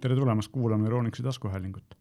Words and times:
tere 0.00 0.16
tulemast 0.16 0.52
kuulama 0.52 0.84
Euronixi 0.84 1.22
taskuhäälingut. 1.22 1.94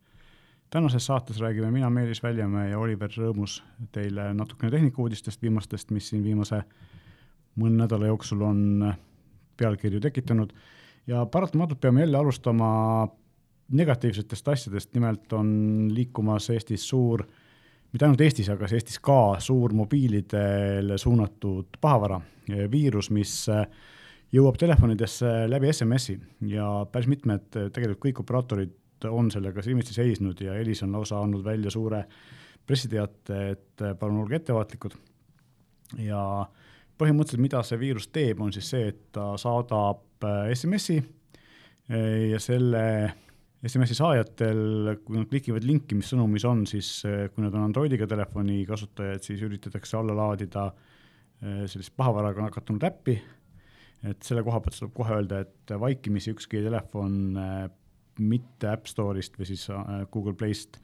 tänases 0.70 1.06
saates 1.06 1.40
räägime 1.40 1.72
mina, 1.72 1.90
Meelis 1.90 2.24
Väljamäe 2.24 2.70
ja 2.70 2.80
Oliver 2.80 3.10
Rõõmus 3.10 3.64
teile 3.92 4.34
natukene 4.34 4.72
tehnikauudistest 4.72 5.42
viimastest, 5.42 5.92
mis 5.92 6.10
siin 6.10 6.24
viimase 6.24 6.62
mõne 7.60 7.82
nädala 7.84 8.08
jooksul 8.08 8.42
on 8.42 8.94
pealkirju 9.58 10.00
tekitanud 10.00 10.54
ja 11.08 11.26
paratamatult 11.26 11.82
peame 11.82 12.06
jälle 12.06 12.18
alustama 12.18 13.08
negatiivsetest 13.72 14.48
asjadest, 14.48 14.94
nimelt 14.94 15.34
on 15.34 15.50
liikumas 15.92 16.50
Eestis 16.50 16.88
suur, 16.90 17.26
mitte 17.92 18.06
ainult 18.06 18.22
Eestis, 18.22 18.50
aga 18.50 18.68
Eestis 18.72 19.00
ka 19.00 19.36
suur 19.40 19.74
mobiilidele 19.74 20.98
suunatud 20.98 21.82
pahavara, 21.82 22.22
viirus, 22.72 23.10
mis 23.12 23.50
jõuab 24.34 24.60
telefonidesse 24.62 25.30
läbi 25.50 25.72
SMS-i 25.74 26.18
ja 26.52 26.68
päris 26.92 27.10
mitmed, 27.10 27.50
tegelikult 27.74 28.04
kõik 28.04 28.22
operaatorid 28.24 29.08
on 29.10 29.32
sellega 29.32 29.64
silmitsi 29.64 29.96
seisnud 29.96 30.42
ja 30.44 30.58
Elis 30.60 30.84
on 30.86 30.94
lausa 30.98 31.22
andnud 31.24 31.46
välja 31.46 31.72
suure 31.74 32.04
pressiteate, 32.68 33.40
et 33.54 33.86
palun 34.00 34.22
olge 34.24 34.38
ettevaatlikud. 34.38 34.98
ja 36.06 36.22
põhimõtteliselt, 37.00 37.42
mida 37.42 37.64
see 37.64 37.80
viirus 37.80 38.10
teeb, 38.14 38.42
on 38.44 38.54
siis 38.54 38.70
see, 38.70 38.92
et 38.92 39.08
ta 39.16 39.32
saadab 39.40 40.28
SMS-i 40.54 41.00
ja 42.30 42.40
selle 42.44 42.84
SMS-i 43.66 43.96
saajatel, 43.98 44.94
kui 45.06 45.18
nad 45.18 45.32
klikivad 45.32 45.66
linki, 45.66 45.96
mis 45.98 46.12
sõnumis 46.12 46.46
on, 46.46 46.66
siis 46.70 47.02
kui 47.34 47.44
nad 47.44 47.56
on 47.56 47.66
Androidiga 47.66 48.06
telefoni 48.08 48.62
kasutajad, 48.68 49.24
siis 49.26 49.42
üritatakse 49.48 49.98
alla 49.98 50.14
laadida 50.16 50.70
sellist 51.40 51.96
pahavaraga 51.96 52.44
nakatunud 52.44 52.84
äppi 52.84 53.18
et 54.08 54.22
selle 54.24 54.44
koha 54.48 54.62
pealt 54.64 54.78
tuleb 54.80 54.94
kohe 54.96 55.16
öelda, 55.18 55.42
et 55.44 55.74
vaikimisi 55.82 56.34
ükski 56.36 56.62
telefon 56.64 57.18
äh, 57.40 57.66
mitte 58.20 58.72
App 58.72 58.88
Store'ist 58.88 59.36
või 59.40 59.50
siis 59.50 59.66
äh, 59.74 60.06
Google 60.14 60.36
Playst 60.40 60.80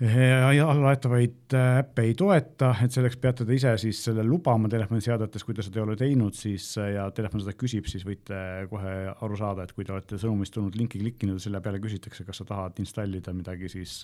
äh, 0.00 0.46
allalaetavaid 0.48 1.56
äppe 1.60 2.06
ei 2.08 2.16
toeta, 2.16 2.72
et 2.84 2.96
selleks 2.96 3.20
peate 3.20 3.44
te 3.44 3.56
ise 3.56 3.74
siis 3.82 4.00
selle 4.08 4.24
lubama 4.24 4.70
telefoniseadetes, 4.72 5.44
kui 5.44 5.56
te 5.56 5.64
seda 5.66 5.82
ei 5.82 5.86
ole 5.88 5.98
teinud, 6.00 6.36
siis 6.36 6.72
ja 6.80 7.10
telefon 7.16 7.44
seda 7.44 7.56
küsib, 7.60 7.88
siis 7.90 8.06
võite 8.08 8.40
kohe 8.72 8.96
aru 9.12 9.40
saada, 9.40 9.68
et 9.68 9.76
kui 9.76 9.84
te 9.84 9.92
olete 9.96 10.20
sõnumist 10.20 10.56
tulnud 10.56 10.80
linki 10.80 11.02
klikkinud 11.02 11.36
ja 11.36 11.46
selle 11.48 11.60
peale 11.64 11.82
küsitakse, 11.84 12.24
kas 12.24 12.40
sa 12.40 12.48
tahad 12.48 12.80
installida 12.80 13.36
midagi, 13.36 13.68
siis 13.72 14.00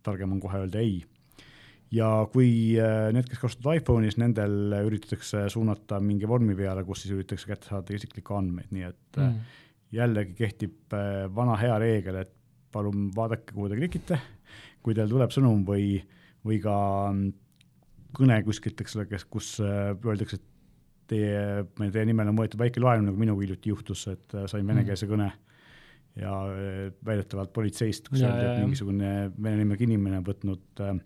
targem 0.00 0.32
on 0.32 0.40
kohe 0.40 0.64
öelda 0.64 0.80
ei 0.80 1.02
ja 1.94 2.08
kui 2.32 2.50
äh, 2.78 3.08
need, 3.14 3.28
kes 3.30 3.40
kasutavad 3.42 3.80
iPhone'is, 3.80 4.18
nendel 4.20 4.76
üritatakse 4.86 5.46
suunata 5.52 5.98
mingi 6.04 6.28
vormi 6.30 6.54
peale, 6.58 6.84
kus 6.86 7.04
siis 7.04 7.14
üritatakse 7.16 7.50
kätte 7.50 7.70
saada 7.72 7.96
isiklikke 7.96 8.36
andmeid, 8.36 8.70
nii 8.74 8.86
et 8.86 9.18
äh, 9.18 9.26
mm. 9.26 9.56
jällegi 9.98 10.36
kehtib 10.38 10.96
äh, 10.96 11.24
vana 11.34 11.58
hea 11.60 11.78
reegel, 11.82 12.20
et 12.22 12.32
palun 12.70 13.08
vaadake, 13.16 13.50
kuhu 13.54 13.70
te 13.70 13.80
klikite, 13.80 14.20
kui 14.84 14.94
teil 14.94 15.10
tuleb 15.10 15.34
sõnum 15.34 15.64
või, 15.66 15.98
või 16.46 16.60
ka 16.62 16.76
mm, 17.10 17.34
kõne 18.14 18.38
kuskilt, 18.46 18.78
eks 18.82 18.96
ole, 18.98 19.08
kes, 19.10 19.26
kus 19.30 19.52
öeldakse, 19.64 20.38
et 20.38 20.46
teie, 21.10 21.66
teie 21.90 22.06
nimel 22.06 22.30
on 22.30 22.38
võetud 22.38 22.60
väike 22.60 22.82
laen, 22.82 23.08
nagu 23.08 23.18
minuga 23.18 23.42
hiljuti 23.42 23.72
juhtus, 23.72 24.06
et 24.12 24.38
sain 24.50 24.66
venekeelse 24.66 25.08
mm. 25.08 25.14
kõne 25.16 25.32
ja 26.18 26.32
väidetavalt 27.06 27.52
politseist, 27.54 28.08
kus 28.10 28.22
öeldi, 28.22 28.46
et 28.46 28.62
mingisugune 28.62 29.10
vene 29.42 29.62
nimega 29.62 29.86
inimene 29.86 30.18
on 30.20 30.26
võtnud 30.26 30.82
äh, 30.86 30.98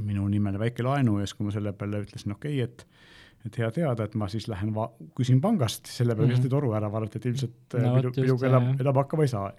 minu 0.00 0.26
nimele 0.28 0.58
väike 0.58 0.82
laenu 0.86 1.18
ja 1.20 1.26
siis, 1.26 1.36
kui 1.38 1.48
ma 1.48 1.54
selle 1.54 1.72
peale 1.78 2.02
ütlesin, 2.04 2.34
okei 2.36 2.62
okay,, 2.62 2.70
et 2.70 2.86
et 3.44 3.58
hea 3.60 3.66
teada, 3.76 4.06
et 4.06 4.14
ma 4.16 4.28
siis 4.32 4.46
lähen 4.48 4.70
va-, 4.72 4.90
küsin 5.16 5.40
pangast, 5.44 5.88
selle 5.90 6.14
peale 6.16 6.30
visati 6.30 6.46
mm 6.46 6.46
-hmm. 6.46 6.54
toru 6.56 6.72
ära, 6.78 6.88
vaadati, 6.92 7.18
et 7.20 7.26
ilmselt 7.26 7.76
no, 7.82 7.90
pidu, 7.96 8.12
piduga 8.16 8.46
elab, 8.48 8.70
elab 8.80 9.00
hakkama 9.02 9.26
ei 9.26 9.28
saa. 9.28 9.50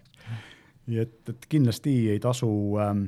nii 0.86 1.00
et, 1.02 1.30
et 1.30 1.45
kindlasti 1.50 1.94
ei 2.14 2.19
tasu 2.19 2.50
ähm,, 2.81 3.05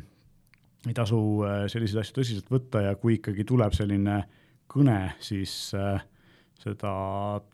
ei 0.87 0.93
tasu 0.93 1.19
äh, 1.45 1.65
selliseid 1.69 2.01
asju 2.01 2.19
tõsiselt 2.19 2.51
võtta 2.53 2.81
ja 2.81 2.95
kui 2.95 3.17
ikkagi 3.17 3.43
tuleb 3.43 3.73
selline 3.73 4.23
kõne, 4.69 4.99
siis 5.19 5.73
äh, 5.77 6.01
seda 6.61 6.93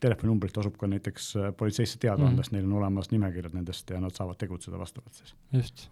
telefoninumbrit 0.00 0.52
tasub 0.52 0.76
ka 0.80 0.88
näiteks 0.90 1.36
äh, 1.36 1.50
politseisse 1.56 1.98
teada 1.98 2.22
anda 2.22 2.30
mm, 2.30 2.38
-hmm. 2.38 2.44
sest 2.44 2.52
neil 2.52 2.64
on 2.64 2.78
olemas 2.80 3.10
nimekirjad 3.10 3.54
nendest 3.54 3.90
ja 3.90 4.00
nad 4.00 4.16
saavad 4.16 4.36
tegutseda 4.36 4.78
vastavalt 4.78 5.14
siis. 5.14 5.34
just 5.52 5.88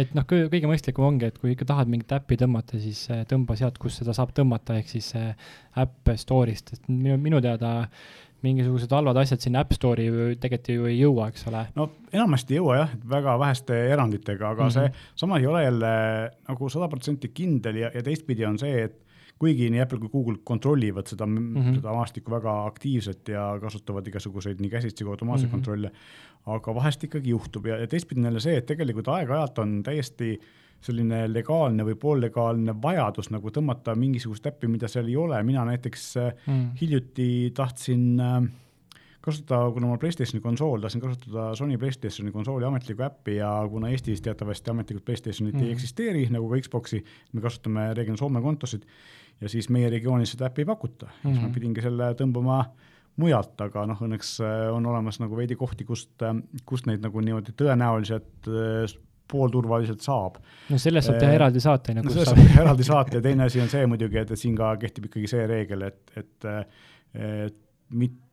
et 0.00 0.14
noh, 0.16 0.26
kõige 0.26 0.68
mõistlikum 0.70 1.06
ongi, 1.06 1.30
et 1.30 1.38
kui 1.38 1.54
ikka 1.54 1.68
tahad 1.70 1.90
mingit 1.90 2.12
äppi 2.16 2.38
tõmmata, 2.40 2.80
siis 2.82 3.06
äh, 3.14 3.24
tõmba 3.30 3.56
sealt, 3.60 3.78
kus 3.82 4.00
seda 4.00 4.16
saab 4.16 4.34
tõmmata, 4.36 4.78
ehk 4.80 4.90
siis 4.90 5.12
äpp 5.14 6.14
store'ist, 6.20 6.74
et 6.76 6.92
minu, 6.92 7.18
minu 7.20 7.42
teada 7.44 7.74
mingisugused 8.44 8.92
halvad 8.92 9.18
asjad 9.22 9.42
sinna 9.44 9.62
App 9.64 9.72
Store'i 9.74 10.36
tegelikult 10.40 10.70
ju 10.72 10.88
ei 10.90 10.98
jõua, 10.98 11.28
eks 11.32 11.46
ole. 11.50 11.64
no 11.78 11.88
enamasti 12.12 12.56
ei 12.56 12.60
jõua 12.60 12.80
jah, 12.82 12.92
väga 13.14 13.36
väheste 13.40 13.78
eranditega, 13.94 14.50
aga 14.50 14.66
mm 14.66 14.74
-hmm. 14.74 14.92
see 14.92 15.22
samas 15.22 15.40
ei 15.40 15.48
ole 15.48 15.64
jälle 15.64 15.94
nagu 16.48 16.68
sada 16.68 16.88
protsenti 16.92 17.30
kindel 17.34 17.80
ja, 17.84 17.90
ja 17.94 18.02
teistpidi 18.02 18.46
on 18.46 18.58
see, 18.60 18.84
et 18.84 19.00
kuigi 19.38 19.68
nii 19.70 19.82
Apple 19.82 19.98
kui 19.98 20.10
Google 20.12 20.40
kontrollivad 20.44 21.10
seda 21.10 21.26
mm, 21.26 21.54
-hmm. 21.54 21.78
seda 21.80 21.92
maastikku 21.92 22.30
väga 22.30 22.54
aktiivselt 22.66 23.28
ja 23.28 23.46
kasutavad 23.60 24.06
igasuguseid 24.06 24.60
nii 24.60 24.70
käsitsi 24.70 25.04
kui 25.04 25.12
automaatseid 25.12 25.48
mm 25.48 25.50
-hmm. 25.50 25.56
kontrolle, 25.56 25.90
aga 26.46 26.74
vahest 26.74 27.04
ikkagi 27.04 27.30
juhtub 27.30 27.66
ja, 27.66 27.78
ja 27.78 27.86
teistpidi 27.86 28.20
on 28.20 28.24
jälle 28.24 28.40
see, 28.40 28.56
et 28.56 28.66
tegelikult 28.66 29.08
aeg-ajalt 29.08 29.58
on 29.58 29.82
täiesti 29.82 30.40
selline 30.84 31.32
legaalne 31.32 31.84
või 31.84 31.94
poollegaalne 31.94 32.74
vajadus 32.82 33.30
nagu 33.30 33.50
tõmmata 33.50 33.94
mingisugust 33.96 34.46
äppi, 34.46 34.68
mida 34.68 34.88
seal 34.88 35.08
ei 35.08 35.16
ole, 35.16 35.42
mina 35.42 35.64
näiteks 35.64 36.14
mm. 36.46 36.70
hiljuti 36.80 37.52
tahtsin 37.56 38.20
äh, 38.20 38.42
kasutada, 39.24 39.70
kuna 39.72 39.88
mul 39.88 40.00
Playstationi 40.02 40.42
konsool, 40.44 40.82
tahtsin 40.84 41.02
kasutada 41.02 41.50
Sony 41.58 41.78
Playstationi 41.80 42.32
konsooli 42.32 42.68
ametlikku 42.68 43.06
äppi 43.06 43.38
ja 43.38 43.50
kuna 43.70 43.90
Eestis 43.92 44.22
teatavasti 44.24 44.70
ametlikult 44.70 45.04
Playstationit 45.08 45.56
mm. 45.56 45.66
ei 45.66 45.72
eksisteeri, 45.72 46.26
nagu 46.34 46.48
ka 46.50 46.60
Xbox'i, 46.66 47.00
me 47.32 47.44
kasutame 47.44 47.86
reeglina 47.96 48.20
Soome 48.20 48.42
kontosid 48.44 48.84
ja 49.40 49.50
siis 49.50 49.70
meie 49.72 49.90
regioonis 49.92 50.34
seda 50.34 50.48
äppi 50.50 50.62
ei 50.62 50.68
pakuta 50.68 51.06
mm, 51.06 51.12
-hmm. 51.12 51.30
siis 51.30 51.40
ma 51.40 51.48
mhm. 51.48 51.54
pidingi 51.54 51.84
selle 51.84 52.10
tõmbama 52.18 52.58
mujalt, 53.20 53.54
aga 53.62 53.86
noh, 53.86 54.04
õnneks 54.06 54.36
äh, 54.42 54.68
on 54.74 54.86
olemas 54.90 55.20
nagu 55.22 55.36
veidi 55.38 55.56
kohti, 55.58 55.86
kust, 55.86 56.14
äh, 56.22 56.34
kust 56.66 56.88
neid 56.90 57.04
nagu 57.04 57.20
niimoodi 57.22 57.54
tõenäoliselt 57.58 58.48
äh, 58.50 58.96
poolturvaliselt 59.30 60.02
saab. 60.04 60.40
no 60.70 60.78
sellest 60.78 61.08
saab 61.08 61.20
teha 61.22 61.36
eraldi 61.38 61.62
saate. 61.62 61.94
no 61.94 62.10
sellest 62.10 62.32
saab 62.32 62.42
teha 62.42 62.64
eraldi 62.66 62.86
saate 62.86 63.20
ja 63.20 63.22
teine 63.24 63.46
asi 63.48 63.62
on 63.62 63.70
see 63.72 63.86
muidugi, 63.90 64.18
et, 64.20 64.30
et 64.30 64.40
siin 64.40 64.56
ka 64.58 64.74
kehtib 64.82 65.08
ikkagi 65.08 65.30
see 65.30 65.46
reegel, 65.50 65.86
et, 65.88 66.02
et, 66.20 66.50
et 67.14 67.60
mitte 67.94 68.23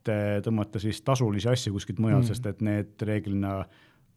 tõmmata 0.46 0.80
siis 0.82 1.02
tasulisi 1.06 1.50
asju 1.50 1.74
kuskilt 1.76 2.00
mujalt 2.00 2.24
mm, 2.24 2.28
-hmm. 2.28 2.34
sest 2.34 2.46
et 2.46 2.62
need 2.62 3.08
reeglina 3.08 3.66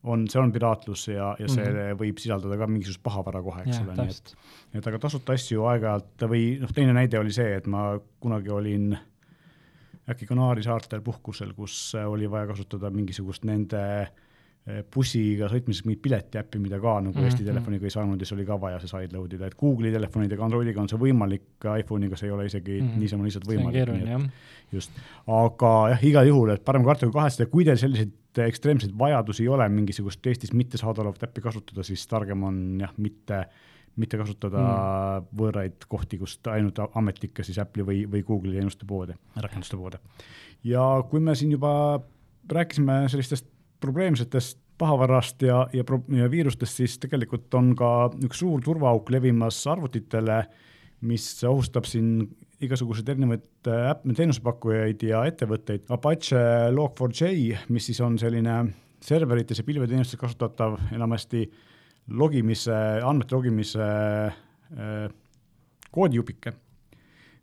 on, 0.05 0.27
see 0.29 0.41
on 0.41 0.53
piraatlus 0.53 1.09
ja, 1.09 1.33
ja 1.39 1.49
see 1.49 1.65
mm 1.65 1.77
-hmm. 1.77 1.99
võib 2.01 2.21
sisaldada 2.21 2.59
ka 2.61 2.67
mingisugust 2.67 3.03
pahavara 3.03 3.43
kohe, 3.43 3.63
eks 3.65 3.81
ole, 3.81 3.97
nii 3.97 4.13
et, 4.13 4.35
et 4.75 4.87
aga 4.87 4.99
tasuta 4.99 5.33
asju 5.33 5.65
aeg-ajalt 5.71 6.27
või 6.29 6.45
noh, 6.61 6.73
teine 6.73 6.93
näide 6.93 7.19
oli 7.19 7.33
see, 7.33 7.57
et 7.57 7.67
ma 7.67 7.99
kunagi 8.21 8.51
olin 8.51 8.97
äkki 10.11 10.27
Kanaari 10.29 10.63
saartel 10.63 11.01
puhkusel, 11.01 11.55
kus 11.57 11.95
oli 12.07 12.31
vaja 12.31 12.47
kasutada 12.47 12.91
mingisugust 12.91 13.45
nende 13.49 13.81
eh, 14.03 14.13
bussiga 14.65 15.49
sõitmiseks 15.53 15.85
mingit 15.85 16.01
piletiäppi, 16.07 16.59
mida 16.63 16.79
ka 16.81 16.95
nagu 17.01 17.13
mm 17.13 17.21
-hmm. 17.21 17.25
Eesti 17.29 17.45
telefoniga 17.45 17.85
ei 17.85 17.93
saanud 17.93 18.21
ja 18.21 18.25
siis 18.27 18.33
oli 18.33 18.47
ka 18.49 18.57
vaja 18.61 18.79
see 18.81 18.89
sideload 18.89 19.33
ida, 19.37 19.47
et 19.47 19.57
Google'i 19.61 19.93
telefonidega, 19.93 20.45
Androidiga 20.45 20.81
on 20.81 20.89
see 20.89 20.99
võimalik, 20.99 21.67
iPhone'iga 21.81 22.17
see 22.17 22.29
ei 22.29 22.33
ole 22.33 22.47
isegi 22.47 22.81
mm 22.81 22.89
-hmm. 22.89 22.99
niisama 22.99 23.25
lihtsalt 23.25 23.47
võimalik. 23.49 24.31
just, 24.73 24.91
aga 25.27 25.73
jah, 25.91 26.05
igal 26.05 26.27
juhul, 26.27 26.55
et 26.55 26.65
parem 26.65 26.85
karta 26.85 27.07
kui 27.07 27.13
kahetseda, 27.13 27.51
kui 27.51 27.65
teil 27.65 27.77
selliseid 27.77 28.13
ekstreemseid 28.39 28.99
vajadusi 28.99 29.43
ei 29.43 29.49
ole 29.49 29.69
mingisugust 29.69 30.27
Eestis 30.27 30.53
mitte 30.53 30.79
saadaolevat 30.79 31.23
äppi 31.23 31.41
kasutada, 31.41 31.83
siis 31.83 32.07
targem 32.07 32.43
on 32.43 32.81
jah, 32.81 32.93
mitte, 32.97 33.45
mitte 33.97 34.17
kasutada 34.17 34.59
mm. 34.59 35.37
võõraid 35.37 35.87
kohti, 35.89 36.19
kust 36.19 36.47
ainult 36.47 36.79
ametlikke 36.95 37.45
siis 37.45 37.59
Apple'i 37.59 37.87
või, 37.87 38.11
või 38.11 38.23
Google'i 38.23 38.57
teenuste 38.57 38.87
poode, 38.87 39.15
rakenduste 39.37 39.77
poode. 39.77 39.99
ja 40.65 41.05
kui 41.11 41.21
me 41.21 41.35
siin 41.35 41.53
juba 41.53 42.01
rääkisime 42.49 43.05
sellistest 43.09 43.54
probleemsetest 43.85 44.61
pahavarast 44.79 45.43
ja, 45.43 45.65
ja, 45.73 45.85
ja 46.19 46.31
viirustest, 46.31 46.81
siis 46.81 46.97
tegelikult 47.03 47.53
on 47.55 47.75
ka 47.79 47.91
üks 48.27 48.41
suur 48.43 48.63
turvaauk 48.65 49.11
levimas 49.15 49.61
arvutitele, 49.71 50.41
mis 51.07 51.27
ohustab 51.47 51.87
siin 51.87 52.25
igasuguseid 52.65 53.13
erinevaid 53.13 53.69
äh, 53.69 53.91
äpp, 53.93 54.07
teenusepakkujaid 54.17 55.05
ja 55.07 55.23
ettevõtteid. 55.29 55.87
Apache 55.95 56.41
Log4j, 56.75 57.61
mis 57.75 57.91
siis 57.91 58.01
on 58.05 58.19
selline 58.19 58.57
serverites 59.05 59.61
ja 59.61 59.67
pilveteenustes 59.67 60.19
kasutatav 60.19 60.79
enamasti 60.95 61.45
logimise, 62.19 62.75
andmete 63.05 63.37
logimise 63.37 63.85
äh, 63.85 65.09
koodijupike, 65.95 66.55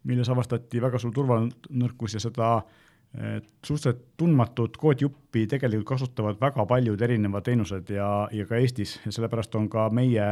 milles 0.09 0.29
avastati 0.33 0.81
väga 0.81 0.99
suur 0.99 1.13
turvanõrkus 1.15 2.17
ja 2.17 2.23
seda 2.23 2.55
äh, 2.57 2.79
suhteliselt 3.11 4.05
tundmatut 4.17 4.77
koodijuppi 4.79 5.41
tegelikult 5.51 5.89
kasutavad 5.97 6.37
väga 6.39 6.63
paljud 6.65 7.01
erinevad 7.01 7.43
teenused 7.43 7.89
ja, 7.91 8.07
ja 8.31 8.45
ka 8.47 8.55
Eestis. 8.55 9.01
Ja 9.05 9.11
sellepärast 9.11 9.55
on 9.59 9.67
ka 9.69 9.89
meie 9.91 10.27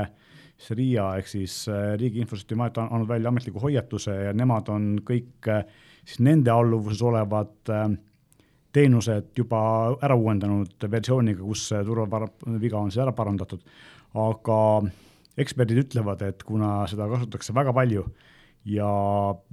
siis 0.60 0.76
RIA 0.78 1.08
ehk 1.20 1.28
siis 1.32 1.56
äh, 1.72 1.94
Riigi 2.00 2.22
Infosüsteemi 2.24 2.66
Amet 2.66 2.78
andnud 2.84 3.08
välja 3.08 3.32
ametliku 3.32 3.62
hoiatuse 3.64 4.16
ja 4.28 4.34
nemad 4.36 4.70
on 4.70 4.92
kõik 5.08 5.48
äh, 5.48 5.64
siis 6.04 6.20
nende 6.26 6.52
alluvuses 6.52 7.02
olevad 7.06 7.72
äh, 7.72 7.88
teenused 8.76 9.32
juba 9.38 9.62
ära 10.06 10.16
uuendanud 10.20 10.90
versiooniga, 10.92 11.42
kus 11.42 11.72
turvaviga 11.86 12.78
on 12.78 12.92
siis 12.92 13.02
ära 13.02 13.16
parandatud, 13.18 13.64
aga 14.14 14.60
eksperdid 15.40 15.80
ütlevad, 15.88 16.22
et 16.28 16.44
kuna 16.46 16.84
seda 16.92 17.08
kasutatakse 17.10 17.56
väga 17.56 17.74
palju 17.74 18.04
ja 18.70 18.90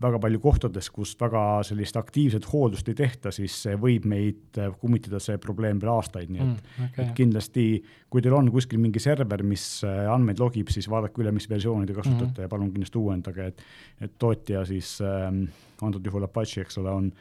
väga 0.02 0.18
palju 0.20 0.40
kohtades, 0.42 0.88
kus 0.92 1.14
väga 1.20 1.42
sellist 1.66 1.96
aktiivset 1.96 2.46
hooldust 2.50 2.88
ei 2.90 2.96
tehta, 2.98 3.32
siis 3.34 3.54
see 3.64 3.76
võib 3.80 4.06
meid 4.08 4.58
kummitada, 4.80 5.20
see 5.22 5.38
probleem 5.42 5.80
veel 5.82 5.92
aastaid, 5.94 6.32
nii 6.32 6.42
et 6.42 6.48
mm,, 6.48 6.88
okay. 6.88 7.04
et 7.04 7.12
kindlasti, 7.16 7.66
kui 8.12 8.24
teil 8.24 8.36
on 8.36 8.50
kuskil 8.52 8.80
mingi 8.82 9.02
server, 9.02 9.44
mis 9.46 9.66
andmeid 9.86 10.42
logib, 10.42 10.72
siis 10.74 10.90
vaadake 10.92 11.22
üle, 11.24 11.32
mis 11.36 11.48
versiooni 11.50 11.88
te 11.88 11.96
kasutate 11.96 12.26
mm 12.26 12.34
-hmm. 12.34 12.48
ja 12.48 12.52
palun 12.52 12.72
kindlasti 12.74 12.98
uuendage, 13.02 13.46
et, 13.52 13.62
et 14.00 14.18
tootja 14.18 14.64
siis 14.64 14.98
ähm,, 15.00 15.46
antud 15.82 16.04
juhul 16.06 16.24
Apache, 16.24 16.60
eks 16.60 16.78
ole, 16.78 16.90
on, 16.90 17.12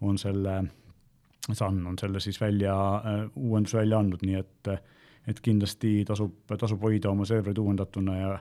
on 0.00 0.18
selle, 0.18 0.64
Sun 1.52 1.86
on 1.86 1.98
selle 2.00 2.20
siis 2.20 2.40
välja 2.40 2.74
äh,, 2.96 3.30
uuenduse 3.36 3.76
välja 3.76 3.98
andnud, 3.98 4.22
nii 4.22 4.34
et 4.40 4.74
et 5.26 5.40
kindlasti 5.40 6.04
tasub, 6.04 6.32
tasub 6.58 6.82
hoida 6.84 7.10
oma 7.10 7.24
serverid 7.24 7.58
uuendatuna 7.58 8.16
ja, 8.18 8.32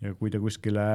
ja 0.00 0.14
kui 0.14 0.30
te 0.30 0.38
kuskile 0.40 0.86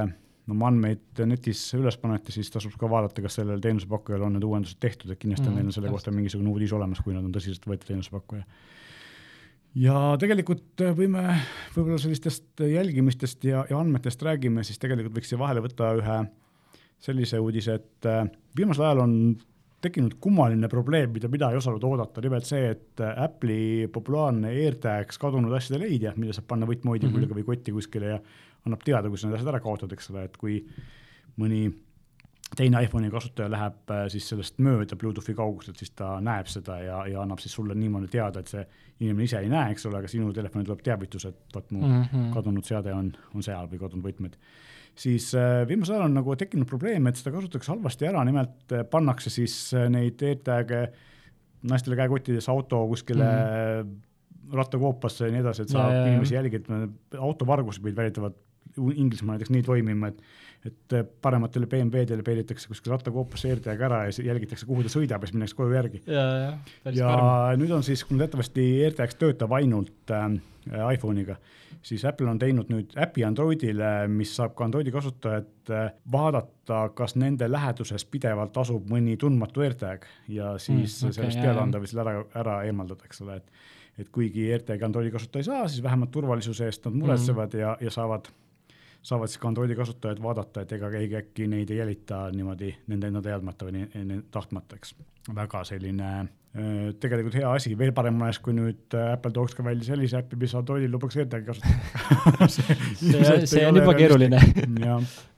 oma 0.54 0.70
andmeid 0.70 1.24
netis 1.26 1.62
üles 1.78 1.98
panete, 2.02 2.34
siis 2.36 2.52
tasub 2.54 2.76
ka 2.80 2.90
vaadata, 2.90 3.24
kas 3.26 3.40
sellel 3.40 3.62
teenusepakkujal 3.64 4.28
on 4.28 4.36
need 4.38 4.46
uuendused 4.46 4.80
tehtud, 4.84 5.12
et 5.14 5.22
kindlasti 5.22 5.48
on 5.50 5.56
mm, 5.56 5.66
neil 5.66 5.76
selle 5.76 5.94
kohta 5.94 6.14
mingisugune 6.14 6.52
uudis 6.52 6.74
olemas, 6.78 7.02
kui 7.02 7.16
nad 7.16 7.26
on 7.26 7.34
tõsiseltvõetav 7.34 7.90
teenusepakkuja. 7.90 8.46
ja 9.82 10.04
tegelikult 10.22 10.86
võime 11.00 11.26
võib-olla 11.76 12.00
sellistest 12.02 12.62
jälgimistest 12.62 13.50
ja, 13.50 13.66
ja 13.70 13.82
andmetest 13.82 14.22
räägime, 14.26 14.64
siis 14.68 14.82
tegelikult 14.82 15.18
võiks 15.18 15.34
siia 15.34 15.42
vahele 15.42 15.66
võtta 15.66 15.92
ühe 15.98 16.22
sellise 17.06 17.42
uudise, 17.42 17.82
et 17.82 18.10
äh, 18.10 18.24
viimasel 18.58 18.86
ajal 18.86 19.04
on 19.04 19.20
tekkinud 19.86 20.16
kummaline 20.22 20.70
probleem, 20.72 21.12
mida 21.14 21.30
mina 21.30 21.52
ei 21.52 21.60
osanud 21.60 21.84
oodata, 21.86 22.22
nimelt 22.24 22.48
see, 22.48 22.72
et 22.74 23.02
Apple'i 23.02 23.86
populaarne 23.94 24.50
AirTags 24.64 25.20
kadunud 25.22 25.54
asjade 25.54 25.84
leidja, 25.84 26.14
mida 26.18 26.34
saab 26.34 26.48
panna 26.50 26.66
külge 26.70 26.90
mm 26.90 27.14
-hmm. 27.14 27.36
või 27.38 27.46
kotti 27.46 27.74
kuskile 27.76 28.14
ja 28.16 28.20
annab 28.66 28.84
teada, 28.86 29.10
kui 29.10 29.18
sa 29.18 29.28
need 29.28 29.38
asjad 29.38 29.54
ära 29.54 29.64
kaotad, 29.64 29.92
eks 29.94 30.10
ole, 30.14 30.26
et 30.30 30.38
kui 30.42 30.60
mõni 31.42 31.68
teine 32.56 32.82
iPhone'i 32.86 33.10
kasutaja 33.12 33.50
läheb 33.52 33.92
äh, 33.92 34.04
siis 34.12 34.28
sellest 34.30 34.60
mööda 34.64 34.98
Bluetoothi 35.00 35.34
kauguselt, 35.38 35.80
siis 35.82 35.92
ta 35.98 36.16
näeb 36.24 36.50
seda 36.52 36.78
ja, 36.84 37.00
ja 37.10 37.24
annab 37.24 37.42
siis 37.44 37.56
sulle 37.58 37.76
niimoodi 37.78 38.12
teada, 38.14 38.42
et 38.42 38.52
see 38.52 38.64
inimene 39.02 39.26
ise 39.26 39.42
ei 39.42 39.50
näe, 39.52 39.74
eks 39.74 39.88
ole, 39.90 40.00
aga 40.00 40.12
sinu 40.12 40.32
telefoni 40.36 40.68
tuleb 40.68 40.84
teavitus, 40.86 41.28
et 41.32 41.56
vot 41.56 41.74
mu 41.74 41.82
mm 41.82 42.04
-hmm. 42.04 42.30
kadunud 42.36 42.68
seade 42.68 42.94
on, 42.94 43.12
on 43.34 43.44
seal 43.44 43.68
või 43.72 43.82
kadunud 43.82 44.06
võtmed. 44.06 44.38
siis 44.96 45.34
äh, 45.36 45.68
viimasel 45.68 45.96
ajal 45.96 46.06
on 46.06 46.14
nagu 46.14 46.36
tekkinud 46.36 46.68
probleem, 46.68 47.08
et 47.08 47.18
seda 47.20 47.32
kasutatakse 47.36 47.72
halvasti 47.72 48.08
ära, 48.08 48.24
nimelt 48.24 48.72
äh, 48.72 48.86
pannakse 48.90 49.30
siis 49.30 49.74
äh, 49.74 49.90
neid 49.90 50.22
AirTag'e 50.22 50.88
naistele 51.64 51.96
käekottides 51.96 52.50
auto 52.50 52.88
kuskile 52.88 53.26
mm 53.26 53.90
-hmm. 53.90 54.56
rattakoopasse 54.56 55.26
ja 55.26 55.32
nii 55.32 55.42
edasi, 55.42 55.62
et 55.62 55.70
saab 55.70 55.92
ja, 55.92 56.08
inimesi 56.08 56.36
jälgida, 56.36 56.88
autovargused 57.20 57.84
meid 57.84 57.96
väidetavalt 57.96 58.45
Inglismaal 58.78 59.38
näiteks 59.38 59.54
nii 59.54 59.64
toimima, 59.64 60.12
et 60.12 60.22
et 60.66 60.96
parematele 61.22 61.68
BMW-dele 61.70 62.24
peilitakse 62.26 62.70
kuskil 62.72 62.96
rattakoopasse 62.96 63.52
ERTG 63.54 63.84
ära 63.86 64.00
ja 64.08 64.24
jälgitakse, 64.32 64.66
kuhu 64.66 64.86
ta 64.86 64.90
sõidab 64.90 65.22
ja 65.22 65.30
siis 65.30 65.36
minnakse 65.38 65.58
koju 65.60 65.76
järgi. 65.76 66.02
ja, 66.10 66.24
ja, 66.42 66.94
ja 66.96 67.12
karm. 67.12 67.62
nüüd 67.62 67.74
on 67.76 67.86
siis, 67.86 68.02
kui 68.08 68.18
teatavasti 68.18 68.66
ERTX 68.88 69.20
töötab 69.22 69.54
ainult 69.58 70.14
äh, 70.16 70.26
iPhone'iga, 70.96 71.38
siis 71.86 72.06
Apple 72.10 72.32
on 72.32 72.42
teinud 72.42 72.72
nüüd 72.74 72.96
äpi 72.98 73.26
Androidile, 73.28 73.92
mis 74.10 74.34
saab 74.38 74.56
ka 74.58 74.66
Androidi 74.66 74.94
kasutajat 74.96 75.74
äh, 75.74 75.92
vaadata, 76.12 76.88
kas 76.98 77.14
nende 77.22 77.50
läheduses 77.52 78.08
pidevalt 78.10 78.58
asub 78.66 78.90
mõni 78.90 79.20
tundmatu 79.22 79.66
AirTag 79.66 80.08
ja 80.34 80.56
siis 80.58 80.98
mm, 81.04 81.12
okay, 81.12 81.20
sellest 81.20 81.44
teada 81.44 81.62
anda 81.62 81.84
või 81.84 81.92
selle 81.92 82.08
ära, 82.08 82.24
ära 82.42 82.62
eemaldada, 82.70 83.06
eks 83.06 83.22
ole, 83.26 83.42
et 83.44 83.74
et 83.96 84.10
kuigi 84.12 84.50
AirTag 84.52 84.82
Androidi 84.84 85.14
kasutada 85.14 85.40
ei 85.40 85.46
saa, 85.48 85.68
siis 85.72 85.84
vähemalt 85.84 86.12
turvalisuse 86.12 86.66
eest 86.68 86.84
nad 86.84 86.98
muretsevad 87.00 87.54
mm. 87.54 87.62
ja, 87.62 87.78
ja 87.80 87.94
saavad 87.94 88.28
saavad 89.06 89.30
siis 89.30 89.42
ka 89.42 89.50
Androidi 89.52 89.76
kasutajad 89.78 90.22
vaadata, 90.24 90.64
et 90.66 90.72
ega 90.78 90.90
keegi 90.94 91.20
äkki 91.20 91.50
neid 91.52 91.70
ei 91.74 91.82
jälita 91.82 92.26
niimoodi 92.34 92.72
nende 92.92 93.12
enda 93.12 93.22
teadmata 93.26 93.68
või 93.68 93.86
ne, 93.86 94.24
tahtmata, 94.34 94.80
eks. 94.80 94.96
väga 95.36 95.62
selline 95.68 96.16
tegelikult 97.04 97.36
hea 97.36 97.52
asi, 97.52 97.74
veel 97.78 97.92
parem 97.96 98.22
oleks, 98.22 98.40
kui 98.44 98.56
nüüd 98.56 98.96
Apple 98.96 99.34
tooks 99.36 99.58
ka 99.58 99.64
välja 99.66 99.90
sellise 99.90 100.22
äpi, 100.22 100.40
mis 100.40 100.56
Androidil 100.56 100.94
lubaks 100.94 101.18
AirTagi 101.20 101.50
kasutada. 101.50 102.50
See, 102.56 102.76
see, 102.96 103.48
see 103.50 103.66
on 103.68 103.82
juba 103.82 103.96
keeruline. 103.98 104.40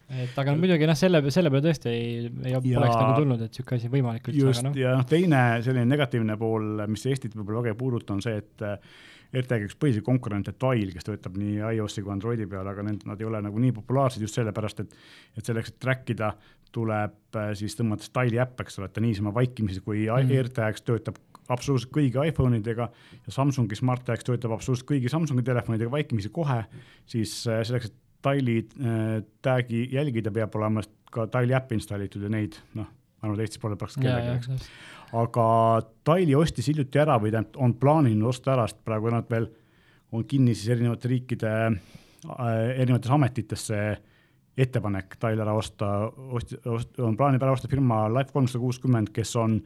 Et 0.07 0.37
aga 0.39 0.53
muidugi 0.55 0.87
noh, 0.87 0.95
selle, 0.95 1.19
selle 1.33 1.49
peale 1.51 1.65
tõesti 1.65 1.89
ei, 1.91 2.29
ei 2.45 2.53
ja, 2.53 2.61
poleks 2.61 2.93
nagu 2.95 3.17
tulnud, 3.17 3.41
et 3.43 3.51
niisugune 3.51 3.81
asi 3.81 3.89
võimalik 3.91 4.29
üldse, 4.31 4.53
aga 4.53 4.69
noh. 4.69 4.77
ja 4.79 4.93
noh, 4.95 5.07
teine 5.09 5.41
selline 5.65 5.89
negatiivne 5.89 6.37
pool, 6.39 6.85
mis 6.87 7.03
Eestit 7.09 7.35
võib-olla 7.35 7.65
väga 7.65 7.73
ei 7.73 7.79
puuduta, 7.81 8.15
on 8.15 8.23
see, 8.23 8.37
et 8.39 8.65
RTG 9.33 9.67
üks 9.67 9.77
põhilisi 9.79 10.03
konkurente, 10.05 10.53
Tile, 10.55 10.91
kes 10.95 11.07
töötab 11.07 11.35
nii 11.39 11.59
iOS-i 11.77 12.03
kui 12.05 12.13
Androidi 12.13 12.47
peal, 12.49 12.67
aga 12.67 12.85
need, 12.87 13.03
nad 13.09 13.19
ei 13.21 13.27
ole 13.27 13.41
nagu 13.43 13.59
nii 13.61 13.73
populaarsed 13.75 14.23
just 14.23 14.39
sellepärast, 14.39 14.85
et 14.85 14.95
et 15.37 15.45
selleks, 15.45 15.73
et 15.73 15.79
track 15.83 16.13
ida, 16.15 16.31
tuleb 16.75 17.37
äh, 17.37 17.51
siis 17.57 17.75
tõmmata 17.77 18.07
Style'i 18.07 18.41
äpp, 18.43 18.61
eks 18.63 18.79
ole, 18.79 18.89
et 18.89 18.95
ta 18.95 19.03
niisama 19.03 19.33
vaikimisi, 19.35 19.83
kui 19.85 20.05
mm. 20.07 20.33
AirTags 20.37 20.83
töötab 20.87 21.19
absoluutselt 21.53 21.93
kõigi 21.95 22.19
iPhone 22.27 22.59
idega 22.59 22.89
ja 22.91 23.33
Samsungi 23.33 23.77
SmartTags 23.79 24.27
töötab 24.27 24.57
absoluutselt 24.57 24.89
kõigi 24.89 25.11
Samsungi 25.11 25.45
telefonidega 25.47 25.93
vaikimisi 25.93 26.31
kohe, 26.33 26.63
siis 27.09 27.39
äh, 27.47 27.63
selleks, 27.67 27.91
et 27.91 28.03
Tile'i 28.27 28.63
äh, 28.63 29.17
tag'i 29.45 29.85
jälgida, 29.93 30.33
peab 30.33 30.55
olema 30.59 30.83
ka 31.13 31.27
Tile'i 31.31 31.55
äpp 31.57 31.73
installitud 31.77 32.25
ja 32.25 32.31
neid 32.33 32.57
noh, 32.77 32.89
ma 33.17 33.27
arvan, 33.27 33.39
et 33.39 33.47
Eestis 33.47 33.61
pole 33.61 33.75
praktiliselt 33.75 34.13
kellelgi, 34.13 34.53
eks 34.55 34.69
aga 35.15 35.45
Tali 36.03 36.35
ostis 36.35 36.67
hiljuti 36.71 36.99
ära 36.99 37.17
või 37.21 37.31
tähendab, 37.31 37.55
on 37.63 37.73
plaaninud 37.79 38.29
osta 38.31 38.53
ära, 38.55 38.67
sest 38.67 38.83
praegu 38.85 39.11
nad 39.13 39.27
veel 39.31 39.47
on 40.15 40.23
kinni 40.27 40.55
siis 40.55 40.73
erinevate 40.75 41.11
riikide 41.11 41.51
äh, 41.67 42.79
erinevates 42.81 43.11
ametites 43.11 43.67
see 43.71 43.89
ettepanek 44.57 45.17
Tile 45.21 45.43
ära 45.43 45.53
osta, 45.53 45.91
osti-, 46.07 46.59
ost-, 46.65 46.97
on 47.03 47.17
plaanib 47.19 47.43
ära 47.43 47.53
osta 47.55 47.69
firma 47.71 48.07
Life 48.11 48.33
kolmsada 48.33 48.63
kuuskümmend, 48.63 49.11
kes 49.13 49.35
on 49.39 49.59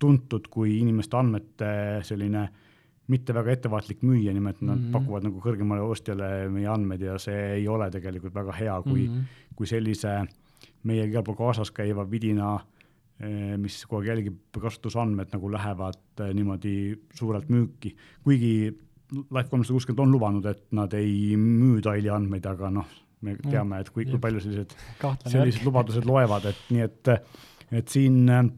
tuntud 0.00 0.48
kui 0.52 0.78
inimeste 0.78 1.16
andmete 1.16 1.70
selline 2.04 2.46
mitte 3.10 3.34
väga 3.34 3.52
ettevaatlik 3.54 4.02
müüja, 4.02 4.32
nimelt 4.34 4.60
nad 4.60 4.76
mm 4.76 4.86
-hmm. 4.86 4.92
pakuvad 4.92 5.24
nagu 5.24 5.40
kõrgemale 5.40 5.80
ostjale 5.80 6.48
meie 6.50 6.66
andmeid 6.68 7.00
ja 7.00 7.18
see 7.18 7.52
ei 7.54 7.68
ole 7.68 7.90
tegelikult 7.90 8.34
väga 8.34 8.52
hea, 8.52 8.82
kui 8.82 9.08
mm, 9.08 9.14
-hmm. 9.14 9.52
kui 9.56 9.66
sellise 9.66 10.24
meiega 10.82 11.08
igal 11.08 11.22
pool 11.22 11.36
kaasas 11.36 11.70
käiva 11.70 12.10
vidina 12.10 12.54
äh, 12.54 12.75
mis 13.60 13.78
kogu 13.86 14.02
aeg 14.02 14.10
jälgib 14.10 14.58
kasutusandmed 14.60 15.30
nagu 15.32 15.48
lähevad 15.52 16.20
eh, 16.20 16.34
niimoodi 16.36 16.74
suurelt 17.16 17.48
müüki, 17.52 17.94
kuigi 18.24 18.56
Life 19.06 19.46
kolmsada 19.52 19.76
kuuskümmend 19.76 20.02
on 20.02 20.10
lubanud, 20.10 20.46
et 20.50 20.64
nad 20.74 20.92
ei 20.98 21.36
müü 21.38 21.78
Daili 21.84 22.10
andmeid, 22.10 22.46
aga 22.50 22.72
noh, 22.74 22.88
me 23.22 23.36
teame, 23.38 23.78
et 23.78 23.90
kui, 23.94 24.02
kui 24.08 24.18
palju 24.18 24.42
sellised, 24.42 24.74
sellised 25.30 25.62
lubadused 25.62 26.08
loevad, 26.08 26.48
et 26.50 26.72
nii 26.74 26.82
et, 26.82 27.10
et 27.78 27.94
siin 27.94 28.18
on 28.34 28.50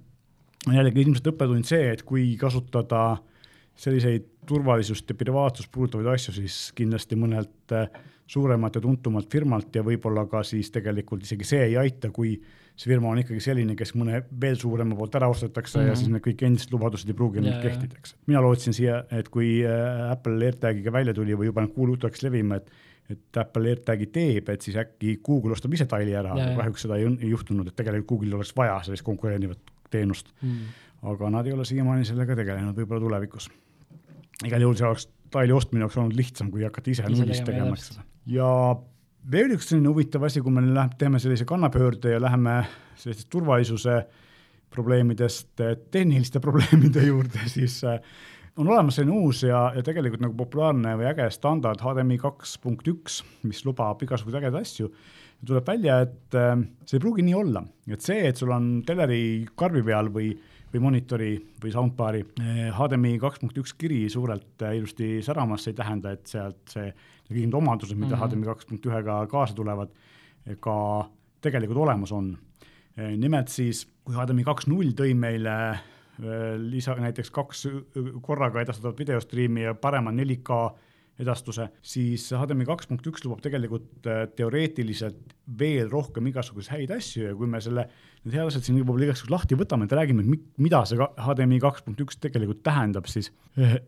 jällegi 0.72 1.04
ilmselt 1.04 1.28
õppetund 1.34 1.68
see, 1.68 1.90
et 1.92 2.02
kui 2.08 2.30
kasutada 2.40 3.02
selliseid 3.78 4.24
turvalisust 4.48 5.12
ja 5.12 5.18
privaatsust 5.20 5.70
puudutavaid 5.72 6.08
asju, 6.14 6.34
siis 6.40 6.56
kindlasti 6.76 7.18
mõnelt 7.20 7.76
eh, 7.76 7.92
suuremalt 8.28 8.80
ja 8.80 8.84
tuntumalt 8.84 9.28
firmalt 9.32 9.76
ja 9.76 9.84
võib-olla 9.84 10.24
ka 10.28 10.42
siis 10.44 10.72
tegelikult 10.72 11.28
isegi 11.28 11.46
see 11.48 11.68
ei 11.70 11.76
aita, 11.80 12.10
kui 12.12 12.34
see 12.78 12.92
firma 12.92 13.10
on 13.10 13.18
ikkagi 13.22 13.42
selline, 13.42 13.74
kes 13.78 13.94
mõne 13.98 14.20
veel 14.40 14.58
suurema 14.60 14.96
poolt 14.98 15.16
ära 15.18 15.28
ostetakse 15.32 15.80
mm 15.80 15.84
-hmm. 15.84 15.88
ja 15.88 15.98
siis 15.98 16.10
need 16.12 16.24
kõik 16.24 16.44
endised 16.46 16.74
lubadused 16.74 17.10
ei 17.10 17.16
pruugi 17.18 17.42
enam 17.42 17.58
kehtida, 17.62 17.98
eks. 17.98 18.14
mina 18.30 18.42
lootsin 18.44 18.76
siia, 18.76 19.00
et 19.10 19.28
kui 19.34 19.64
äh, 19.66 20.10
Apple 20.12 20.38
AirTagiga 20.46 20.92
välja 20.94 21.14
tuli 21.14 21.34
või 21.34 21.50
juba 21.50 21.64
need 21.64 21.74
kuulujutud 21.74 22.08
hakkasid 22.08 22.30
levima, 22.30 22.60
et 22.62 22.70
et 23.08 23.38
Apple 23.40 23.70
AirTagi 23.70 24.10
teeb, 24.12 24.50
et 24.52 24.64
siis 24.64 24.76
äkki 24.76 25.14
Google 25.24 25.54
ostab 25.56 25.72
ise 25.72 25.86
Tile'i 25.88 26.12
ära, 26.18 26.34
kahjuks 26.58 26.84
seda 26.84 26.98
ei, 27.00 27.06
ei 27.22 27.30
juhtunud, 27.32 27.70
et 27.70 27.76
tegelikult 27.78 28.10
Google'il 28.10 28.36
oleks 28.36 28.52
vaja 28.56 28.74
sellist 28.84 29.06
konkureerivat 29.06 29.72
teenust 29.88 30.28
mm.. 30.42 30.74
aga 31.08 31.30
nad 31.32 31.48
ei 31.48 31.54
ole 31.56 31.64
siiamaani 31.64 32.04
sellega 32.04 32.36
tegelenud, 32.36 32.76
võib-olla 32.76 33.00
tulevikus. 33.06 33.48
igal 34.44 34.66
juhul 34.66 34.76
see 34.76 34.88
oleks, 34.90 35.08
Tile'i 35.32 35.56
ostmine 35.56 35.86
oleks 35.86 35.96
olnud 35.96 36.20
lihtsam, 36.20 36.52
kui 36.52 36.68
hakata 36.68 36.92
ise 36.92 37.08
nullist 37.08 37.48
tegema, 37.48 37.72
eks 37.72 37.96
ole. 37.96 38.04
ja 38.36 38.52
veel 39.32 39.52
üks 39.56 39.68
selline 39.70 39.90
huvitav 39.92 40.24
asi, 40.28 40.42
kui 40.44 40.54
me 40.54 40.62
läheme, 40.64 40.96
teeme 40.98 41.20
sellise 41.22 41.46
kannapöörde 41.48 42.14
ja 42.14 42.22
läheme 42.22 42.62
sellistest 42.96 43.28
turvalisuse 43.32 44.00
probleemidest 44.72 45.62
tehniliste 45.92 46.40
probleemide 46.46 47.04
juurde, 47.06 47.44
siis 47.50 47.80
äh, 47.84 48.00
on 48.58 48.68
olemas 48.68 48.98
selline 48.98 49.16
uus 49.16 49.44
ja, 49.46 49.68
ja 49.76 49.84
tegelikult 49.86 50.24
nagu 50.24 50.36
populaarne 50.38 50.96
või 50.98 51.08
äge 51.12 51.28
standard 51.34 51.82
HDMI 51.84 52.18
kaks 52.22 52.56
punkt 52.62 52.88
üks, 52.90 53.22
mis 53.46 53.64
lubab 53.68 54.02
igasuguseid 54.04 54.42
ägedaid 54.42 54.66
asju. 54.66 54.90
tuleb 55.46 55.66
välja, 55.68 56.00
et 56.06 56.34
äh, 56.34 56.54
see 56.84 56.98
ei 56.98 57.04
pruugi 57.04 57.24
nii 57.26 57.36
olla, 57.38 57.62
et 57.88 58.04
see, 58.04 58.24
et 58.28 58.36
sul 58.36 58.52
on 58.54 58.78
teleri 58.86 59.46
karbi 59.56 59.84
peal 59.86 60.10
või 60.14 60.32
või 60.72 60.82
monitori 60.84 61.30
või 61.62 61.72
soundbar'i 61.72 62.24
HDMI 62.76 63.14
eh, 63.16 63.20
kaks 63.22 63.42
punkt 63.42 63.60
üks 63.60 63.74
kiri 63.78 64.02
suurelt 64.12 64.64
eh, 64.66 64.76
ilusti 64.78 65.18
säramas, 65.24 65.64
see 65.64 65.74
ei 65.74 65.78
tähenda, 65.78 66.12
et 66.16 66.26
sealt 66.28 66.74
see, 66.74 66.90
kõik 67.28 67.40
need 67.40 67.56
omadused, 67.56 67.96
mida 67.96 68.16
mm 68.16 68.20
-hmm. 68.22 68.32
HDMI 68.34 68.50
kaks 68.50 68.68
punkt 68.68 68.88
ühega 68.90 69.20
kaasa 69.30 69.54
tulevad, 69.54 69.92
ka 70.60 70.76
tegelikult 71.40 71.84
olemas 71.84 72.12
on. 72.12 72.36
Eh, 72.96 73.16
nimelt 73.16 73.48
siis, 73.48 73.86
kui 74.04 74.14
HDMI 74.14 74.44
kaks 74.44 74.66
null 74.66 74.92
tõi 74.92 75.14
meile 75.14 75.78
lisa, 76.58 76.96
näiteks 76.98 77.30
kaks 77.30 77.68
korraga 78.22 78.60
edastatavat 78.60 78.98
videostriimi 78.98 79.62
ja 79.62 79.74
parema 79.74 80.10
4K 80.10 80.56
edastuse, 81.18 81.68
siis 81.82 82.28
HDMI 82.30 82.66
kaks 82.68 82.86
punkt 82.90 83.06
üks 83.10 83.24
lubab 83.24 83.40
tegelikult 83.42 84.04
teoreetiliselt 84.38 85.32
veel 85.58 85.88
rohkem 85.90 86.28
igasuguseid 86.30 86.76
häid 86.76 86.92
asju 86.98 87.24
ja 87.24 87.32
kui 87.38 87.48
me 87.50 87.60
selle, 87.64 87.88
need 88.24 88.36
head 88.38 88.52
asjad 88.52 88.68
siin 88.68 88.78
võib-olla 88.78 89.08
igasugu 89.08 89.34
lahti 89.34 89.58
võtame, 89.58 89.88
et 89.88 89.96
räägime, 89.98 90.22
mida 90.62 90.84
see 90.86 91.00
HDMI 91.00 91.58
kaks 91.64 91.86
punkt 91.86 92.04
üks 92.06 92.20
tegelikult 92.22 92.62
tähendab, 92.66 93.10
siis 93.10 93.32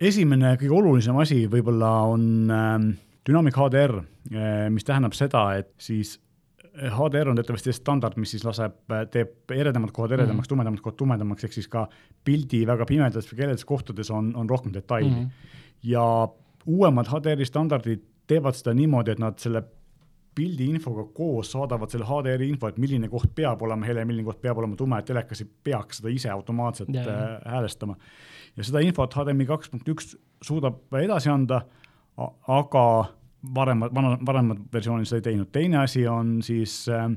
esimene 0.01 0.57
kõige 0.59 0.75
olulisem 0.81 1.23
asi 1.23 1.45
võib-olla 1.51 1.93
on 2.11 2.27
äh, 2.51 2.91
Dynamic 3.29 3.57
HDR, 3.57 4.01
eh, 4.33 4.67
mis 4.73 4.87
tähendab 4.87 5.15
seda, 5.17 5.45
et 5.61 5.71
siis 5.81 6.17
HDR 6.71 7.29
on 7.29 7.39
teatavasti 7.39 7.73
standard, 7.75 8.17
mis 8.21 8.33
siis 8.33 8.45
laseb, 8.47 8.79
teeb 9.13 9.53
eredamad 9.53 9.93
kohad 9.93 10.15
eredamaks 10.15 10.37
mm, 10.37 10.43
-hmm. 10.45 10.49
tumedamad 10.55 10.81
kohad 10.81 10.97
tumedamaks, 10.97 11.45
ehk 11.45 11.53
siis 11.53 11.69
ka 11.69 11.89
pildi 12.25 12.63
väga 12.67 12.87
pimedates 12.87 13.29
või 13.31 13.41
kelledes 13.43 13.67
kohtades 13.69 14.11
on, 14.11 14.33
on 14.37 14.49
rohkem 14.51 14.73
detaili 14.73 15.11
mm. 15.11 15.17
-hmm. 15.17 15.59
ja 15.83 16.29
uuemad 16.67 17.09
HDR-i 17.09 17.47
standardid 17.47 18.03
teevad 18.31 18.57
seda 18.59 18.75
niimoodi, 18.75 19.15
et 19.15 19.23
nad 19.23 19.39
selle 19.43 19.63
pildi 20.35 20.69
infoga 20.71 21.05
koos 21.15 21.51
saadavad 21.53 21.91
selle 21.91 22.07
HDR-i 22.07 22.49
info, 22.49 22.71
et 22.71 22.79
milline 22.79 23.09
koht 23.11 23.33
peab 23.35 23.63
olema 23.67 23.87
hele, 23.89 24.05
milline 24.07 24.27
koht 24.29 24.41
peab 24.43 24.61
olema 24.63 24.79
tume, 24.79 24.99
et 25.01 25.09
telekas 25.11 25.43
ei 25.43 25.49
peaks 25.65 26.01
seda 26.01 26.13
ise 26.15 26.31
automaatselt 26.31 26.93
yeah, 26.95 27.07
yeah. 27.07 27.55
häälestama. 27.55 27.97
ja 28.57 28.67
seda 28.67 28.83
infot 28.87 29.15
HDMI 29.15 29.47
kaks 29.49 29.73
punkt 29.73 29.89
üks 29.91 30.15
suudab 30.45 30.95
edasi 31.01 31.33
anda 31.33 31.65
aga 32.21 32.85
varemad, 33.55 33.95
varemad 34.27 34.63
versioonid 34.73 35.09
seda 35.09 35.21
ei 35.21 35.27
teinud. 35.31 35.51
teine 35.53 35.83
asi 35.83 36.07
on 36.09 36.39
siis 36.43 36.89
äh, 36.89 37.11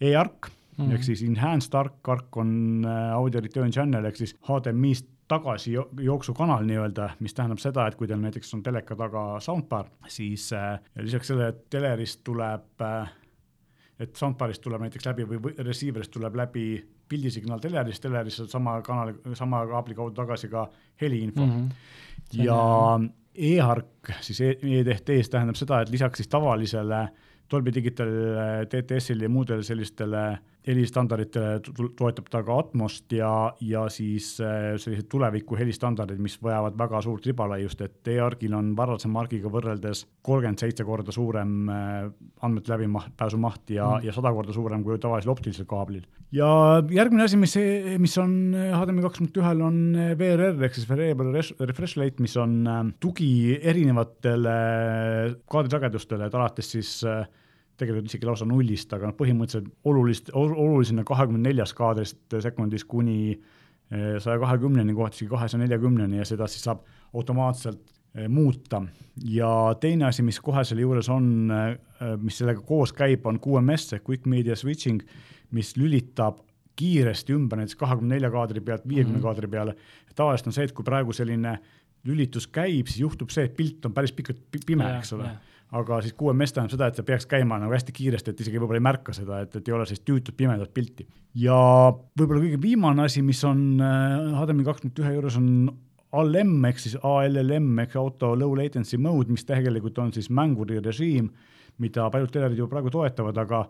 e-ARC 0.00 0.48
mm 0.48 0.86
-hmm. 0.86 0.94
ehk 0.94 1.02
siis 1.02 1.22
enhanced 1.22 1.74
ARC, 1.74 2.08
ARC 2.08 2.36
on 2.36 2.84
äh, 2.84 3.12
audio 3.12 3.40
return 3.40 3.70
channel 3.70 4.04
ehk 4.04 4.16
siis 4.16 4.36
HDMI-st 4.48 5.06
tagasi 5.28 5.72
jooksukanal 6.00 6.64
nii-öelda, 6.66 7.10
mis 7.20 7.34
tähendab 7.34 7.58
seda, 7.58 7.86
et 7.86 7.96
kui 7.98 8.08
teil 8.08 8.20
näiteks 8.22 8.54
on 8.54 8.62
teleka 8.62 8.96
taga 8.96 9.24
soundbar, 9.42 9.88
siis 10.08 10.52
äh, 10.54 10.76
lisaks 11.02 11.32
sellele, 11.32 11.48
et 11.54 11.64
telerist 11.70 12.22
tuleb 12.24 12.84
äh,, 12.86 13.12
et 14.00 14.16
soundbar'ist 14.16 14.62
tuleb 14.62 14.86
näiteks 14.86 15.08
läbi 15.08 15.26
või 15.28 15.54
receiver'ist 15.58 16.14
tuleb 16.14 16.36
läbi 16.38 16.66
pildisignaal 17.08 17.62
telerist, 17.62 18.02
telerist 18.02 18.50
sama 18.50 18.80
kanali, 18.86 19.14
sama 19.38 19.64
kaabli 19.66 19.94
kaudu 19.94 20.14
tagasi 20.14 20.50
ka 20.52 20.66
heliinfo 21.00 21.46
mm. 21.46 21.52
-hmm. 21.52 22.42
ja 22.44 23.00
e-hark 23.34 24.12
siis 24.20 24.40
e-teht-ees 24.40 25.30
tähendab 25.30 25.56
seda, 25.56 25.80
et 25.80 25.90
lisaks 25.90 26.22
siis 26.22 26.28
tavalisele 26.28 27.08
Dolby 27.50 27.74
Digital 27.74 28.08
TTS-ile 28.68 29.24
ja 29.24 29.28
muudele 29.28 29.62
sellistele 29.62 30.38
helistandarditele 30.66 31.60
toetab 31.98 32.30
ta 32.30 32.42
ka 32.46 32.58
Atmost 32.58 33.12
ja, 33.14 33.30
ja 33.62 33.84
siis 33.92 34.32
äh, 34.42 34.74
sellised 34.82 35.08
tuleviku 35.12 35.58
helistandardid, 35.58 36.18
mis 36.22 36.36
vajavad 36.42 36.76
väga 36.78 37.02
suurt 37.04 37.26
ribalaiust, 37.28 37.84
et 37.86 38.10
e-argil 38.16 38.56
on 38.58 38.72
varasema 38.78 39.20
margiga 39.20 39.50
võrreldes 39.52 40.04
kolmkümmend 40.26 40.60
seitse 40.60 40.84
korda 40.86 41.14
suurem 41.14 41.70
äh, 41.70 42.08
andmete 42.46 42.74
läbipääsu 42.74 43.40
maht 43.40 43.70
ja 43.70 43.88
mm., 43.96 44.08
ja 44.08 44.16
sada 44.16 44.32
korda 44.34 44.54
suurem 44.56 44.82
kui 44.86 44.98
tavalisel 45.02 45.32
optilisel 45.32 45.68
kaablil. 45.70 46.04
ja 46.34 46.50
järgmine 46.90 47.26
asi, 47.28 47.38
mis, 47.40 47.56
mis 48.02 48.18
on 48.22 48.36
HDMI 48.56 49.06
kaks 49.06 49.22
punkt 49.22 49.40
ühel, 49.42 49.62
on 49.64 49.80
VRR 50.18 50.66
ehk 50.66 50.76
siis 50.76 50.88
Variable 50.90 51.30
Refresh 51.32 51.98
Rate, 51.98 52.22
mis 52.22 52.36
on 52.40 52.58
äh, 52.66 52.84
tugi 53.00 53.56
erinevatele 53.62 54.56
kaadrisagedustele, 55.50 56.26
et 56.26 56.34
alates 56.38 56.74
siis 56.74 56.98
äh, 57.06 57.24
tegelikult 57.80 58.10
isegi 58.10 58.28
lausa 58.28 58.46
nullist, 58.48 58.92
aga 58.96 59.10
noh, 59.10 59.16
põhimõtteliselt 59.18 59.68
olulist, 59.88 60.30
olulisena 60.36 61.04
kahekümne 61.06 61.42
neljast 61.48 61.76
kaadrist 61.76 62.38
sekundis 62.42 62.86
kuni 62.88 63.18
eh, 63.34 64.16
saja 64.22 64.38
kahekümneni, 64.42 64.94
kohati 64.96 65.20
isegi 65.20 65.32
kahesaja 65.32 65.62
neljakümneni 65.64 66.20
ja 66.20 66.26
seda 66.28 66.48
siis 66.50 66.64
saab 66.66 66.84
automaatselt 67.14 67.82
eh, 68.14 68.28
muuta. 68.32 68.82
ja 69.24 69.50
teine 69.80 70.08
asi, 70.08 70.24
mis 70.26 70.40
kohe 70.40 70.64
selle 70.64 70.86
juures 70.86 71.10
on, 71.12 71.52
eh, 71.52 72.16
mis 72.22 72.40
sellega 72.40 72.64
koos 72.66 72.94
käib, 72.96 73.26
on 73.26 73.40
QMS 73.42 73.98
ehk 73.98 74.08
Quick 74.08 74.26
Media 74.26 74.56
Switching, 74.56 75.02
mis 75.56 75.76
lülitab 75.76 76.40
kiiresti 76.76 77.32
ümber 77.32 77.60
näiteks 77.60 77.78
kahekümne 77.80 78.16
nelja 78.16 78.30
kaadri 78.30 78.60
pealt 78.60 78.84
viiekümne 78.88 79.16
mm 79.16 79.20
-hmm. 79.20 79.28
kaadri 79.28 79.48
peale. 79.48 79.76
tavaliselt 80.14 80.46
on 80.46 80.52
see, 80.52 80.64
et 80.64 80.72
kui 80.72 80.84
praegu 80.84 81.12
selline 81.12 81.58
lülitus 82.04 82.46
käib, 82.46 82.86
siis 82.86 83.00
juhtub 83.00 83.30
see, 83.30 83.44
et 83.44 83.56
pilt 83.56 83.84
on 83.86 83.92
päris 83.92 84.12
pikalt 84.12 84.38
pime, 84.66 84.98
eks 84.98 85.12
ole 85.12 85.30
aga 85.74 85.98
siis 86.04 86.14
QMS 86.14 86.54
tähendab 86.54 86.74
seda, 86.76 86.88
et 86.90 86.98
see 86.98 87.06
peaks 87.06 87.26
käima 87.30 87.58
nagu 87.58 87.74
hästi 87.74 87.94
kiiresti, 87.94 88.32
et 88.32 88.42
isegi 88.44 88.60
võib-olla 88.62 88.78
ei 88.78 88.86
märka 88.86 89.14
seda, 89.16 89.40
et, 89.42 89.56
et 89.58 89.68
ei 89.68 89.74
ole 89.74 89.86
sellist 89.88 90.04
tüütut 90.06 90.36
pimedat 90.38 90.70
pilti. 90.74 91.06
ja 91.42 91.56
võib-olla 92.18 92.44
kõige 92.44 92.60
viimane 92.62 93.06
asi, 93.08 93.22
mis 93.26 93.42
on 93.48 93.64
HDMI 93.80 94.62
äh, 94.62 94.68
kaks 94.70 94.84
punkt 94.84 95.02
ühe 95.02 95.16
juures 95.16 95.38
on 95.40 95.50
ALM 96.16 96.64
ehk 96.70 96.78
siis 96.80 96.94
ALLM 97.02 97.82
ehk 97.82 97.96
auto 97.98 98.32
low 98.38 98.54
latency 98.56 98.98
mode, 98.98 99.32
mis 99.32 99.44
tegelikult 99.48 99.98
on 99.98 100.12
siis 100.14 100.30
mänguri 100.30 100.78
režiim, 100.84 101.32
mida 101.82 102.06
paljud 102.12 102.30
telerid 102.32 102.60
juba 102.60 102.76
praegu 102.76 102.92
toetavad, 102.94 103.36
aga, 103.42 103.64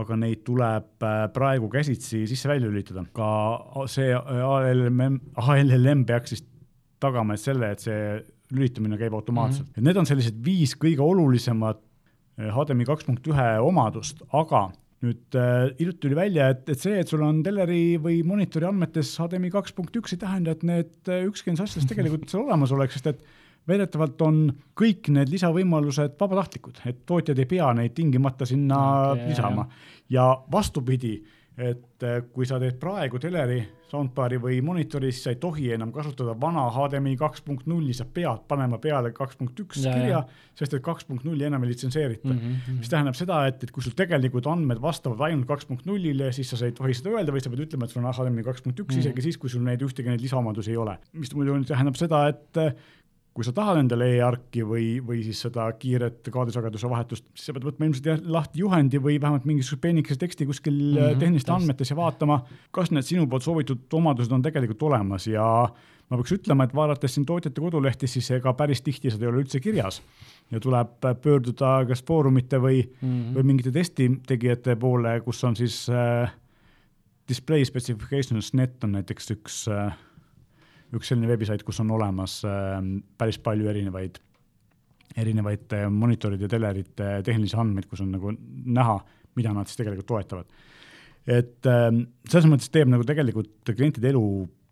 aga 0.00 0.16
neid 0.18 0.40
tuleb 0.46 1.04
äh, 1.04 1.26
praegu 1.34 1.68
käsitsi 1.70 2.24
sisse-välja 2.30 2.70
lülitada. 2.70 3.04
ka 3.12 3.86
see 3.92 4.14
ALM, 4.16 5.20
ALLM 5.36 6.06
peaks 6.08 6.34
siis 6.34 6.46
tagama 7.02 7.36
selle, 7.40 7.72
et 7.74 7.82
see 7.84 8.20
lülitamine 8.52 8.98
käib 9.00 9.16
automaatselt 9.16 9.66
mm. 9.66 9.72
-hmm. 9.72 9.80
et 9.80 9.88
need 9.88 10.00
on 10.00 10.08
sellised 10.08 10.38
viis 10.44 10.76
kõige 10.78 11.02
olulisemat 11.04 11.80
HDMI 12.38 12.86
eh, 12.86 12.88
kaks 12.88 13.04
punkt 13.08 13.28
ühe 13.28 13.48
omadust, 13.60 14.22
aga 14.32 14.70
nüüd 15.02 15.36
äh, 15.38 15.72
hiljuti 15.80 16.04
tuli 16.04 16.16
välja, 16.16 16.48
et, 16.54 16.68
et 16.70 16.78
see, 16.78 16.94
et 17.02 17.10
sul 17.10 17.22
on 17.26 17.42
teleri 17.42 17.98
või 18.02 18.20
monitori 18.26 18.68
andmetes 18.68 19.10
HDMI 19.20 19.50
kaks 19.52 19.74
punkt 19.76 19.96
üks, 19.98 20.14
ei 20.14 20.20
tähenda, 20.22 20.54
et 20.54 20.62
need 20.66 21.10
äh, 21.10 21.24
ükski 21.26 21.50
nendest 21.50 21.72
asjadest 21.72 21.90
tegelikult 21.90 22.28
seal 22.30 22.44
olemas 22.44 22.74
oleks, 22.74 22.98
sest 22.98 23.10
et 23.10 23.24
väidetavalt 23.68 24.22
on 24.26 24.40
kõik 24.78 25.10
need 25.14 25.30
lisavõimalused 25.30 26.16
vabatahtlikud, 26.20 26.82
et 26.90 27.02
tootjad 27.06 27.38
ei 27.42 27.50
pea 27.50 27.70
neid 27.78 27.94
tingimata 27.98 28.46
sinna 28.48 28.78
okay, 29.12 29.28
lisama. 29.30 29.66
ja 30.10 30.32
vastupidi 30.52 31.16
et 31.58 32.04
äh, 32.06 32.20
kui 32.32 32.46
sa 32.48 32.56
teed 32.60 32.78
praegu 32.80 33.18
teleri, 33.20 33.60
soundbar'i 33.92 34.38
või 34.40 34.60
monitori, 34.64 35.10
siis 35.12 35.26
sa 35.26 35.32
ei 35.34 35.38
tohi 35.40 35.66
enam 35.74 35.90
kasutada 35.92 36.32
vana 36.40 36.64
HDMI 36.72 37.12
kaks 37.20 37.42
punkt 37.44 37.66
nulli, 37.68 37.92
sa 37.92 38.06
pead 38.08 38.46
panema 38.48 38.78
peale 38.80 39.10
kaks 39.12 39.36
punkt 39.36 39.60
üks 39.60 39.82
kirja, 39.84 40.22
sest 40.56 40.78
et 40.78 40.84
kaks 40.84 41.04
punkt 41.10 41.26
nulli 41.28 41.44
enam 41.44 41.66
ei 41.66 41.74
litsenseerita 41.74 42.30
mm. 42.30 42.38
-hmm. 42.38 42.78
mis 42.78 42.88
tähendab 42.88 43.18
seda, 43.18 43.42
et, 43.50 43.60
et 43.64 43.74
kui 43.74 43.84
sul 43.84 43.92
tegelikult 43.98 44.48
andmed 44.48 44.80
vastavad 44.80 45.20
ainult 45.28 45.46
kaks 45.50 45.68
punkt 45.68 45.84
nullile, 45.86 46.32
siis 46.32 46.54
sa 46.54 46.64
ei 46.64 46.72
tohi 46.72 46.96
seda 46.96 47.12
öelda, 47.12 47.36
vaid 47.36 47.44
sa 47.44 47.52
pead 47.52 47.66
ütlema, 47.66 47.84
et 47.84 47.92
sul 47.92 48.04
on 48.04 48.08
HDMI 48.12 48.48
kaks 48.48 48.64
punkt 48.64 48.80
üks, 48.80 48.96
isegi 48.96 49.28
siis, 49.28 49.36
kui 49.36 49.52
sul 49.52 49.62
neid 49.66 49.84
ühtegi 49.84 50.08
neid 50.08 50.24
lisaomadusi 50.24 50.72
ei 50.72 50.80
ole. 50.80 50.96
mis 51.12 51.34
muidu 51.36 51.60
tähendab 51.68 52.00
seda, 52.00 52.28
et 52.32 52.64
kui 53.32 53.46
sa 53.46 53.52
tahad 53.56 53.80
endale 53.80 54.10
e-arki 54.18 54.64
või, 54.66 54.86
või 55.04 55.22
siis 55.24 55.40
seda 55.46 55.64
kiiret 55.80 56.28
kaadrisageduse 56.32 56.90
vahetust, 56.92 57.24
siis 57.32 57.48
sa 57.48 57.54
pead 57.56 57.64
võtma 57.64 57.88
ilmselt 57.88 58.26
lahti 58.28 58.60
juhendi 58.60 59.00
või 59.00 59.16
vähemalt 59.22 59.46
mingisuguse 59.48 59.80
peenikese 59.80 60.20
teksti 60.20 60.46
kuskil 60.50 60.76
mm 60.76 60.98
-hmm, 60.98 61.22
tehnilistes 61.22 61.54
andmetes 61.54 61.90
ja 61.90 61.96
vaatama, 61.96 62.42
kas 62.70 62.92
need 62.92 63.08
sinu 63.08 63.26
poolt 63.26 63.46
soovitud 63.46 63.96
omadused 64.00 64.32
on 64.32 64.44
tegelikult 64.44 64.82
olemas 64.90 65.26
ja 65.26 65.46
ma 66.12 66.20
peaks 66.20 66.34
ütlema, 66.36 66.66
et 66.68 66.74
vaadates 66.76 67.14
siin 67.14 67.24
tootjate 67.26 67.60
kodulehti, 67.60 68.06
siis 68.06 68.30
ega 68.36 68.52
päris 68.52 68.84
tihti 68.84 69.10
seda 69.10 69.24
ei 69.24 69.32
ole 69.32 69.40
üldse 69.46 69.60
kirjas. 69.60 70.02
ja 70.50 70.60
tuleb 70.60 71.00
pöörduda 71.22 71.86
kas 71.88 72.02
foorumite 72.04 72.58
või 72.60 72.82
mm, 72.84 73.08
-hmm. 73.08 73.34
või 73.34 73.42
mingite 73.42 73.70
testitegijate 73.72 74.76
poole, 74.76 75.20
kus 75.24 75.44
on 75.44 75.56
siis 75.56 75.86
äh, 75.88 76.32
display 77.28 77.64
specifications 77.64 78.52
net 78.54 78.84
on 78.84 78.92
näiteks 78.92 79.30
üks 79.30 79.68
äh, 79.72 79.96
üks 80.96 81.12
selline 81.12 81.30
veebisait, 81.30 81.62
kus 81.66 81.80
on 81.80 81.90
olemas 81.94 82.40
ähm, 82.48 82.98
päris 83.18 83.38
palju 83.42 83.68
erinevaid, 83.70 84.18
erinevaid 85.16 85.76
monitoride 85.90 86.48
ja 86.48 86.52
telerite 86.52 87.14
tehnilisi 87.24 87.56
andmeid, 87.60 87.88
kus 87.90 88.04
on 88.04 88.12
nagu 88.16 88.32
näha, 88.78 88.98
mida 89.38 89.52
nad 89.56 89.68
siis 89.70 89.80
tegelikult 89.80 90.08
toetavad. 90.12 90.46
et 91.26 91.66
ähm, 91.70 92.04
selles 92.28 92.48
mõttes 92.50 92.72
teeb 92.72 92.90
nagu 92.90 93.04
tegelikult 93.06 93.72
klientide 93.76 94.10
elu 94.10 94.24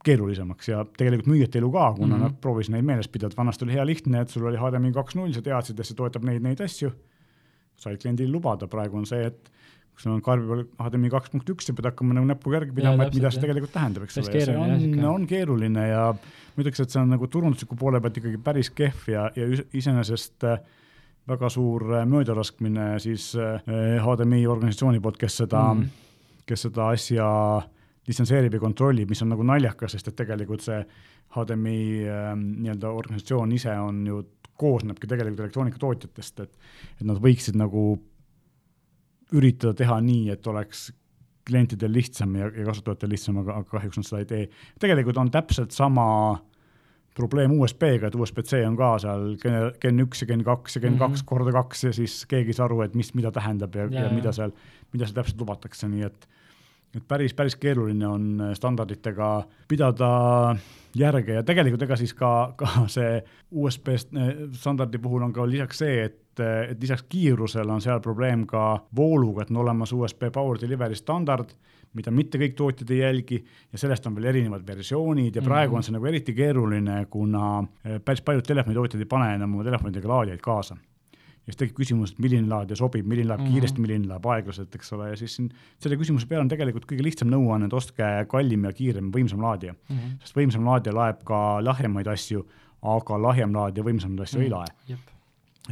keerulisemaks 0.04 0.70
ja 0.70 0.82
tegelikult 0.96 1.28
müüjate 1.30 1.60
elu 1.60 1.70
ka, 1.72 1.92
kuna 1.96 2.06
mm 2.06 2.12
-hmm. 2.12 2.24
nad 2.24 2.40
proovisid 2.40 2.74
neid 2.74 2.84
meeles 2.84 3.08
pidada, 3.08 3.36
vanasti 3.36 3.64
oli 3.64 3.76
hea 3.76 3.86
lihtne, 3.86 4.20
et 4.20 4.28
sul 4.28 4.46
oli 4.48 4.58
HDMI 4.58 4.92
kaks 4.92 5.14
null, 5.14 5.32
sa 5.32 5.42
teadsid, 5.42 5.80
et 5.80 5.86
see 5.86 5.96
toetab 5.96 6.24
neid, 6.24 6.42
neid 6.42 6.60
asju, 6.60 6.90
said 7.76 8.00
kliendil 8.00 8.32
lubada, 8.32 8.68
praegu 8.68 8.96
on 8.96 9.06
see, 9.06 9.26
et 9.26 9.50
kui 9.94 10.04
sul 10.04 10.14
on 10.14 10.23
kaardi 10.25 10.49
peal 10.49 10.64
HDMI 10.87 11.12
kaks 11.12 11.32
punkt 11.35 11.54
üks, 11.54 11.68
sa 11.68 11.76
pead 11.76 11.90
hakkama 11.90 12.16
nagu 12.16 12.28
näpuga 12.28 12.61
järgi 12.61 12.76
pidama, 12.76 13.06
et 13.06 13.16
mida 13.16 13.32
see 13.35 13.44
tegelikult 13.44 13.75
tähendab, 13.75 14.06
eks 14.06 14.20
ole, 14.23 14.44
see 14.47 14.56
on, 14.56 15.09
on 15.11 15.26
keeruline 15.30 15.87
ja 15.90 16.04
ma 16.14 16.64
ütleks, 16.64 16.82
et 16.85 16.92
see 16.92 17.02
on 17.02 17.11
nagu 17.14 17.28
turundusliku 17.30 17.78
poole 17.80 18.00
pealt 18.02 18.20
ikkagi 18.23 18.40
päris 18.44 18.73
kehv 18.75 19.11
ja, 19.12 19.26
ja 19.37 19.49
iseenesest 19.76 20.49
äh, 20.49 20.62
väga 21.30 21.50
suur 21.52 21.85
äh, 21.94 22.06
möödalaskmine 22.09 22.94
siis 23.02 23.32
HDMI 23.37 24.44
äh, 24.44 24.50
organisatsiooni 24.50 25.00
poolt, 25.00 25.20
kes 25.20 25.42
seda 25.44 25.66
mm., 25.75 25.90
kes 26.50 26.66
seda 26.66 26.88
asja 26.90 27.28
litsenseerib 28.09 28.56
ja 28.56 28.61
kontrollib, 28.62 29.11
mis 29.12 29.23
on 29.23 29.30
nagu 29.30 29.44
naljakas, 29.47 29.94
sest 29.94 30.11
et 30.11 30.18
tegelikult 30.18 30.64
see 30.64 30.80
HDMI 31.37 31.80
äh, 32.11 32.30
nii-öelda 32.37 32.90
organisatsioon 32.90 33.52
ise 33.54 33.75
on 33.78 34.04
ju, 34.06 34.23
koosnebki 34.61 35.09
tegelikult 35.09 35.47
elektroonikatootjatest, 35.47 36.40
et 36.44 36.56
et 36.99 37.06
nad 37.09 37.20
võiksid 37.23 37.56
nagu 37.56 37.94
üritada 39.37 39.75
teha 39.76 40.00
nii, 40.04 40.30
et 40.34 40.46
oleks 40.50 40.90
klientidel 41.46 41.92
lihtsam 41.92 42.37
ja, 42.38 42.50
ja 42.52 42.66
kasutajatel 42.68 43.12
lihtsam, 43.14 43.40
aga, 43.42 43.62
kahjuks 43.70 44.00
nad 44.00 44.06
seda 44.06 44.22
ei 44.22 44.28
tee. 44.30 44.46
tegelikult 44.82 45.18
on 45.20 45.30
täpselt 45.32 45.75
sama 45.75 46.06
probleem 47.16 47.52
USB-ga, 47.58 48.08
et 48.08 48.16
USB-C 48.16 48.62
on 48.68 48.76
ka 48.78 48.90
seal 49.02 49.25
Gen 49.82 50.04
üks 50.04 50.22
ja 50.22 50.28
Gen 50.30 50.44
kaks 50.46 50.76
ja 50.76 50.84
Gen 50.84 50.94
mhm. 50.94 51.02
kaks 51.02 51.10
mm 51.10 51.22
-hmm. 51.22 51.30
korda 51.32 51.54
kaks 51.58 51.84
ja 51.84 51.92
siis 51.92 52.25
keegi 52.26 52.54
ei 52.54 52.58
saa 52.58 52.68
aru, 52.70 52.82
et 52.82 52.94
mis, 52.94 53.14
mida 53.14 53.32
tähendab 53.32 53.75
ja, 53.75 53.88
ja, 53.90 54.06
ja 54.06 54.12
mida 54.14 54.32
seal, 54.32 54.54
mida 54.92 55.06
seal 55.06 55.22
täpselt 55.22 55.40
lubatakse, 55.40 55.88
nii 55.88 56.06
et 56.06 56.28
et 56.94 57.06
päris, 57.09 57.35
päris 57.35 57.56
keeruline 57.56 58.06
on 58.09 58.42
standarditega 58.54 59.30
pidada 59.68 60.11
järge. 60.97 61.37
Ja 61.38 61.42
tegelikult 61.47 61.82
ega 61.87 61.97
siis 61.97 62.14
ka, 62.14 62.52
ka 62.59 62.87
see 62.90 63.20
USB 63.50 63.94
standardi 64.59 64.99
puhul 64.99 65.23
on 65.28 65.32
ka 65.32 65.47
lisaks 65.47 65.85
see, 65.85 66.04
et 66.04 66.18
et, 66.40 66.70
et 66.73 66.80
lisaks 66.80 67.04
kiirusele 67.09 67.73
on 67.73 67.82
seal 67.82 68.00
probleem 68.00 68.47
ka 68.49 68.80
vooluga, 68.97 69.42
et 69.42 69.50
on 69.50 69.61
olemas 69.64 69.92
USB 69.92 70.30
Power 70.32 70.61
Delivery 70.61 70.97
standard, 70.99 71.52
mida 71.94 72.12
mitte 72.14 72.38
kõik 72.38 72.54
tootjad 72.59 72.92
ei 72.94 73.00
jälgi. 73.02 73.40
Ja 73.73 73.80
sellest 73.82 74.06
on 74.06 74.14
veel 74.16 74.30
erinevad 74.32 74.66
versioonid 74.66 75.37
ja 75.37 75.42
praegu 75.42 75.76
on 75.76 75.87
see 75.87 75.94
nagu 75.97 76.06
eriti 76.06 76.35
keeruline, 76.37 77.04
kuna 77.11 77.64
eh, 77.85 77.99
päris 78.04 78.23
paljud 78.23 78.47
telefonitootjad 78.47 79.02
ei 79.02 79.11
pane 79.11 79.35
enam 79.38 79.59
oma 79.59 79.66
telefonidega 79.66 80.14
laadijaid 80.14 80.44
kaasa 80.44 80.78
ja 81.50 81.54
siis 81.54 81.61
tekib 81.64 81.80
küsimus, 81.80 82.14
et 82.14 82.23
milline 82.23 82.49
laadija 82.49 82.78
sobib, 82.78 83.07
milline 83.07 83.28
läheb 83.33 83.42
mm 83.42 83.47
-hmm. 83.47 83.59
kiiresti, 83.59 83.83
milline 83.83 84.09
läheb 84.09 84.26
aeglaselt, 84.35 84.75
eks 84.75 84.92
ole, 84.97 85.11
ja 85.11 85.16
siis 85.19 85.37
siin 85.37 85.50
selle 85.83 85.99
küsimuse 85.99 86.28
peale 86.30 86.47
on 86.47 86.52
tegelikult 86.52 86.87
kõige 86.87 87.02
lihtsam 87.02 87.30
nõuanne, 87.33 87.66
et 87.66 87.76
ostke 87.76 88.11
kallim 88.28 88.64
ja 88.64 88.73
kiirem, 88.73 89.11
võimsam 89.12 89.42
laadija 89.42 89.75
mm. 89.75 89.97
-hmm. 89.97 90.19
sest 90.25 90.37
võimsam 90.37 90.64
laadija 90.64 90.95
laeb 90.95 91.25
ka 91.25 91.64
lahjemaid 91.64 92.07
asju, 92.07 92.47
aga 92.83 93.23
lahjem 93.23 93.54
laadija 93.54 93.85
võimsamaid 93.85 94.23
asju 94.23 94.40
mm 94.40 94.45
-hmm. 94.47 94.66
ei 94.88 94.95
lae 94.95 94.99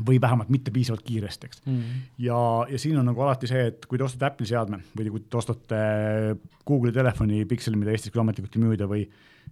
või 0.06 0.20
vähemalt 0.20 0.48
mitte 0.48 0.70
piisavalt 0.70 1.02
kiiresti, 1.02 1.46
eks 1.46 1.62
mm. 1.64 1.76
-hmm. 1.76 2.02
ja, 2.18 2.66
ja 2.70 2.78
siin 2.78 2.98
on 2.98 3.06
nagu 3.06 3.22
alati 3.22 3.46
see, 3.46 3.66
et 3.66 3.86
kui 3.86 3.98
te 3.98 4.04
ostate 4.04 4.26
Apple'i 4.26 4.46
seadme 4.46 4.82
või 4.98 5.10
kui 5.10 5.20
te 5.20 5.36
ostate 5.36 5.80
Google'i 6.66 6.92
telefoni 6.92 7.44
Pixeli, 7.44 7.76
mida 7.76 7.90
Eestis 7.90 8.12
küll 8.12 8.20
ametlikult 8.20 8.56
ei 8.56 8.62
müüda 8.62 8.88
või 8.90 9.08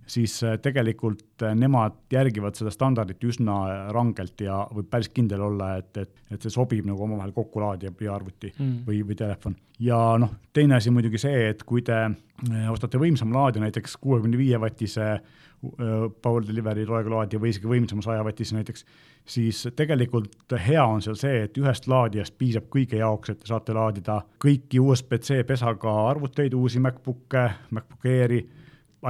siis 0.06 0.42
äh, 0.44 0.58
tegelikult 0.62 1.42
äh, 1.42 1.54
nemad 1.58 1.98
järgivad 2.12 2.56
seda 2.58 2.70
standardit 2.70 3.24
üsna 3.26 3.56
rangelt 3.94 4.40
ja 4.40 4.62
võib 4.72 4.88
päris 4.90 5.10
kindel 5.14 5.42
olla, 5.48 5.74
et, 5.80 5.90
et, 5.98 6.12
et 6.30 6.42
see 6.42 6.52
sobib 6.54 6.86
nagu 6.86 7.02
omavahel 7.06 7.34
kokku 7.36 7.62
laadija 7.62 7.92
ja 8.00 8.14
arvuti 8.14 8.52
mm. 8.54 8.76
või, 8.86 9.02
või 9.06 9.18
telefon. 9.18 9.56
ja 9.82 9.98
noh, 10.20 10.36
teine 10.54 10.78
asi 10.78 10.94
muidugi 10.94 11.18
see, 11.22 11.48
et 11.50 11.64
kui 11.66 11.82
te 11.86 11.98
äh, 12.06 12.70
ostate 12.72 13.00
võimsama 13.02 13.40
laadija, 13.40 13.66
näiteks 13.66 13.98
kuuekümne 14.02 14.38
viie 14.38 14.60
vatise 14.60 15.16
Power 16.22 16.44
Delivery 16.44 16.84
loegulaadija 16.86 17.40
või 17.40 17.48
isegi 17.50 17.66
võimsama 17.66 18.02
saja 18.04 18.22
vatise 18.22 18.54
näiteks, 18.54 18.84
siis 19.26 19.62
tegelikult 19.74 20.52
hea 20.62 20.84
on 20.84 21.00
seal 21.02 21.16
see, 21.18 21.40
et 21.46 21.56
ühest 21.58 21.88
laadijast 21.90 22.36
piisab 22.38 22.68
kõige 22.70 23.00
jaoks, 23.00 23.32
et 23.32 23.40
te 23.40 23.48
saate 23.48 23.74
laadida 23.74 24.20
kõiki 24.44 24.78
USB-C 24.84 25.40
pesaga 25.48 25.94
arvuteid, 26.10 26.54
uusi 26.54 26.82
MacBook'e, 26.84 27.46
MacBook 27.72 28.06
Airi 28.12 28.42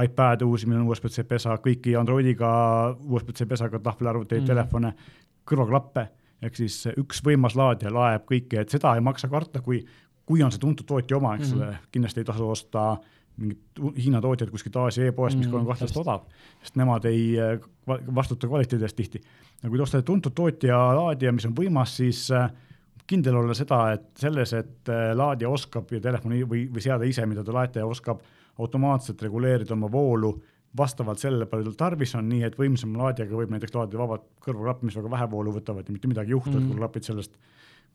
iPad 0.03 0.43
uusi, 0.45 0.67
millel 0.67 0.83
on 0.83 0.91
USB-C 0.91 1.23
pesa, 1.27 1.55
kõiki 1.63 1.95
Androidiga 1.99 2.49
USB-C 2.97 3.47
pesaga 3.49 3.79
tahvelarvuteid 3.83 4.43
mm., 4.43 4.49
telefone, 4.49 4.93
kõrvaklappe, 5.47 6.07
ehk 6.43 6.59
siis 6.59 6.81
üks 6.97 7.21
võimas 7.25 7.55
laadija 7.57 7.93
laeb 7.93 8.27
kõike, 8.27 8.61
et 8.61 8.73
seda 8.73 8.95
ei 8.95 9.03
maksa 9.05 9.29
karta, 9.31 9.63
kui, 9.65 9.79
kui 10.27 10.43
on 10.43 10.51
see 10.53 10.61
tuntud 10.61 10.87
tootja 10.87 11.17
oma, 11.17 11.37
eks 11.37 11.55
ole 11.55 11.69
mm., 11.69 11.87
kindlasti 11.93 12.23
ei 12.23 12.27
tasu 12.27 12.49
osta 12.51 12.89
mingit 13.37 13.81
Hiina 13.97 14.21
tootjat 14.21 14.49
kuskilt 14.49 14.75
Aasia 14.81 15.11
e-poest, 15.11 15.37
mis 15.37 15.45
mm, 15.47 15.59
on 15.59 15.67
kahtlaselt 15.67 15.99
odav, 16.01 16.23
sest 16.63 16.77
nemad 16.79 17.05
ei 17.05 17.35
vastuta 17.87 18.49
kvaliteedi 18.49 18.87
eest 18.87 18.97
tihti. 18.97 19.21
aga 19.61 19.69
kui 19.69 19.77
te 19.77 19.85
ostate 19.85 20.05
tuntud 20.07 20.33
tootja 20.33 20.79
laadija, 20.97 21.33
mis 21.35 21.45
on 21.45 21.53
võimas, 21.57 21.93
siis 21.99 22.23
äh, 22.33 22.49
kindel 23.07 23.37
olla 23.37 23.53
seda, 23.57 23.81
et 23.93 24.09
selles, 24.19 24.53
et 24.57 24.89
äh, 24.89 25.11
laadija 25.17 25.49
oskab 25.53 25.91
ja 25.93 26.01
telefoni 26.01 26.41
või, 26.49 26.65
või 26.73 26.83
seade 26.83 27.09
ise, 27.09 27.25
mida 27.29 27.45
te 27.45 27.53
laete, 27.53 27.85
oskab 27.85 28.25
automaatselt 28.57 29.21
reguleerida 29.21 29.73
oma 29.73 29.89
voolu 29.91 30.33
vastavalt 30.77 31.21
sellele, 31.21 31.47
palju 31.49 31.71
tal 31.71 31.77
tarvis 31.87 32.13
on, 32.19 32.27
nii 32.29 32.43
et 32.47 32.57
võimsama 32.59 33.05
laadijaga 33.05 33.39
võib 33.39 33.53
näiteks 33.53 33.75
laadida 33.75 34.01
vabad 34.01 34.25
kõrvaklapid, 34.43 34.89
mis 34.89 34.97
väga 34.99 35.11
vähe 35.13 35.29
voolu 35.31 35.53
võtavad 35.55 35.87
ja 35.87 35.95
mitte 35.95 36.09
midagi 36.11 36.33
ei 36.33 36.37
juhtu 36.37 36.51
mm, 36.51 36.57
-hmm. 36.57 36.65
et 36.65 36.73
kui 36.73 36.81
klapid 36.81 37.07
sellest 37.07 37.37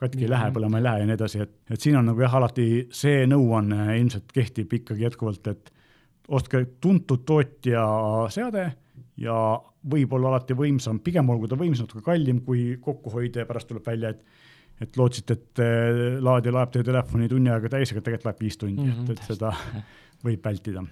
katki 0.03 0.25
ei 0.25 0.31
lähe, 0.31 0.49
mhm. 0.49 0.57
põlema 0.57 0.79
ei 0.79 0.87
lähe 0.87 1.03
ja 1.03 1.07
nii 1.07 1.19
edasi, 1.19 1.43
et, 1.45 1.53
et 1.71 1.81
siin 1.81 1.97
on 1.97 2.09
nagu 2.11 2.25
jah, 2.25 2.35
alati 2.35 2.69
see 2.91 3.27
nõuanne 3.31 3.99
ilmselt 4.01 4.33
kehtib 4.35 4.73
ikkagi 4.81 5.07
jätkuvalt, 5.07 5.47
et 5.53 5.73
ostke 6.29 6.65
tuntud 6.81 7.27
tootja 7.29 7.85
seade 8.35 8.73
ja 9.21 9.37
võib-olla 9.93 10.33
alati 10.33 10.57
võimsam, 10.59 10.99
pigem 11.05 11.31
olgu 11.31 11.51
ta 11.51 11.59
võimsam, 11.59 11.87
natuke 11.87 12.05
kallim 12.07 12.41
kui 12.47 12.79
kokkuhoid 12.81 13.37
ja 13.37 13.47
pärast 13.47 13.71
tuleb 13.71 13.87
välja, 13.87 14.15
et 14.17 14.41
et 14.83 14.97
lootsite, 14.99 15.37
et 15.37 15.61
eh, 15.63 16.17
laadija 16.19 16.53
laeb 16.57 16.71
teie 16.75 16.83
telefoni 16.83 17.29
tunni 17.31 17.51
ajaga 17.53 17.69
täis, 17.77 17.93
aga 17.93 18.01
tegelikult 18.03 18.25
läheb 18.27 18.41
viis 18.43 18.57
tundi 18.59 18.83
mm, 18.83 18.95
-hmm, 18.97 19.11
et, 19.13 19.21
et 19.21 19.29
seda 19.31 19.53
võib 20.25 20.45
vältida. 20.45 20.85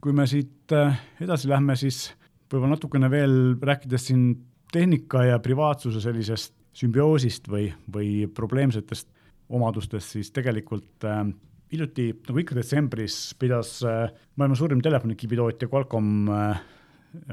kui 0.00 0.12
me 0.16 0.26
siit 0.26 0.72
äh, 0.72 0.96
edasi 1.20 1.48
lähme, 1.48 1.76
siis 1.76 2.10
võib-olla 2.50 2.76
natukene 2.76 3.10
veel 3.12 3.36
rääkides 3.60 4.06
siin 4.08 4.24
tehnika 4.72 5.24
ja 5.24 5.38
privaatsuse 5.42 6.00
sellisest 6.00 6.54
sümbioosist 6.72 7.48
või, 7.50 7.68
või 7.92 8.26
probleemsetest 8.34 9.08
omadustest, 9.50 10.14
siis 10.14 10.30
tegelikult 10.34 11.04
äh, 11.04 11.24
hiljuti, 11.72 12.10
nagu 12.28 12.42
ikka 12.42 12.56
detsembris, 12.58 13.18
pidas 13.38 13.78
äh, 13.86 14.10
maailma 14.38 14.58
suurim 14.58 14.82
telefonikiibitootja 14.84 15.68
Qualcomm 15.70 16.30
äh, 16.34 16.62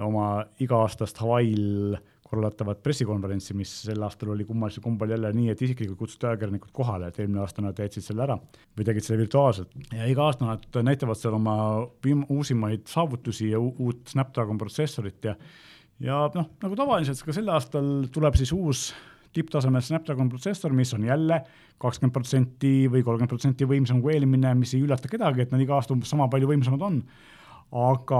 oma 0.01 0.27
iga-aastast 0.63 1.21
Hawaii'l 1.21 1.97
korraldatavat 2.29 2.81
pressikonverentsi, 2.83 3.55
mis 3.57 3.71
sel 3.85 4.03
aastal 4.03 4.33
oli 4.33 4.45
kummalisel 4.47 4.83
kombel 4.83 5.13
jälle 5.15 5.31
nii, 5.35 5.49
et 5.53 5.61
isiklikult 5.63 6.01
kutsuti 6.01 6.27
ajakirjanikud 6.29 6.73
kohale, 6.75 7.09
et 7.09 7.19
eelmine 7.21 7.41
aasta 7.43 7.63
nad 7.63 7.79
jätsid 7.79 8.05
selle 8.05 8.25
ära 8.27 8.37
või 8.77 8.87
tegid 8.87 9.07
selle 9.07 9.21
virtuaalselt. 9.23 9.75
ja 9.95 10.07
iga 10.11 10.27
aasta 10.27 10.47
nad 10.49 10.81
näitavad 10.89 11.19
seal 11.19 11.37
oma 11.37 11.57
viim-, 12.05 12.25
uusimaid 12.33 12.87
saavutusi 12.91 13.51
ja 13.53 13.59
uut 13.59 14.07
Snapdragon 14.11 14.59
protsessorit 14.59 15.31
ja 15.31 15.37
ja 16.03 16.25
noh, 16.35 16.51
nagu 16.61 16.77
tavaliselt 16.77 17.23
ka 17.25 17.33
sel 17.33 17.47
aastal 17.49 18.09
tuleb 18.13 18.35
siis 18.37 18.51
uus 18.53 18.89
tipptasemel 19.37 19.83
Snapdragon 19.83 20.29
protsessor, 20.31 20.73
mis 20.73 20.93
on 20.97 21.05
jälle 21.05 21.41
kakskümmend 21.81 22.13
protsenti 22.13 22.73
või 22.89 23.03
kolmkümmend 23.05 23.33
protsenti 23.33 23.67
võimsam 23.69 24.01
kui 24.01 24.15
eelmine, 24.15 24.53
mis 24.57 24.73
ei 24.73 24.83
üllata 24.85 25.09
kedagi, 25.11 25.43
et 25.43 25.51
nad 25.53 25.61
iga 25.61 25.75
aasta 25.77 25.93
umbes 25.93 26.09
sama 26.13 26.29
palju 26.31 26.49
võimsamad 26.49 26.85
on 26.87 27.01
aga 27.75 28.19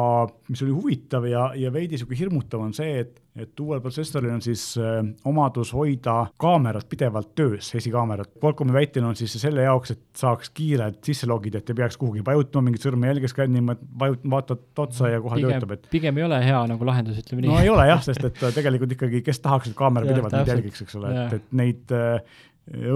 mis 0.51 0.61
oli 0.65 0.73
huvitav 0.75 1.23
ja, 1.29 1.45
ja 1.55 1.71
veidi 1.71 1.95
sihuke 1.97 2.17
hirmutav 2.19 2.65
on 2.65 2.73
see, 2.75 2.97
et, 2.99 3.21
et 3.39 3.61
uuel 3.63 3.79
protsessoril 3.83 4.33
on 4.33 4.41
siis 4.43 4.63
äh, 4.81 4.97
omadus 5.29 5.71
hoida 5.75 6.17
kaamerat 6.41 6.89
pidevalt 6.91 7.31
töös, 7.37 7.69
esikaamerat. 7.79 8.33
Qualcomm'i 8.43 8.75
väitel 8.75 9.07
on 9.07 9.15
siis 9.15 9.37
selle 9.39 9.63
jaoks, 9.63 9.95
et 9.95 10.03
saaks 10.19 10.51
kiirelt 10.57 10.99
sisse 11.07 11.29
logida, 11.31 11.61
et 11.61 11.71
ei 11.71 11.79
peaks 11.79 11.95
kuhugi 12.01 12.25
vajutama, 12.27 12.67
mingit 12.67 12.83
sõrmejälge 12.83 13.31
skännima, 13.31 13.77
et 13.77 13.87
vajut-, 14.03 14.27
vaatad 14.35 14.83
otsa 14.83 15.13
ja 15.13 15.23
kohe 15.23 15.39
pigem, 15.39 15.55
töötab, 15.55 15.73
et. 15.77 15.89
pigem 15.95 16.19
ei 16.19 16.27
ole 16.27 16.43
hea 16.43 16.61
nagu 16.73 16.91
lahendus, 16.91 17.23
ütleme 17.23 17.45
nii. 17.45 17.53
no 17.53 17.63
ei 17.63 17.71
ole 17.71 17.87
jah, 17.87 18.03
sest 18.03 18.27
et 18.27 18.45
tegelikult 18.59 18.99
ikkagi, 18.99 19.23
kes 19.23 19.39
tahaks, 19.47 19.71
et 19.71 19.79
kaamera 19.79 20.11
pidevalt 20.11 20.41
meid 20.41 20.55
jälgiks, 20.57 20.83
eks 20.83 20.99
ole, 20.99 21.15
et, 21.23 21.39
et 21.39 21.59
neid 21.63 21.95
äh, 21.95 22.19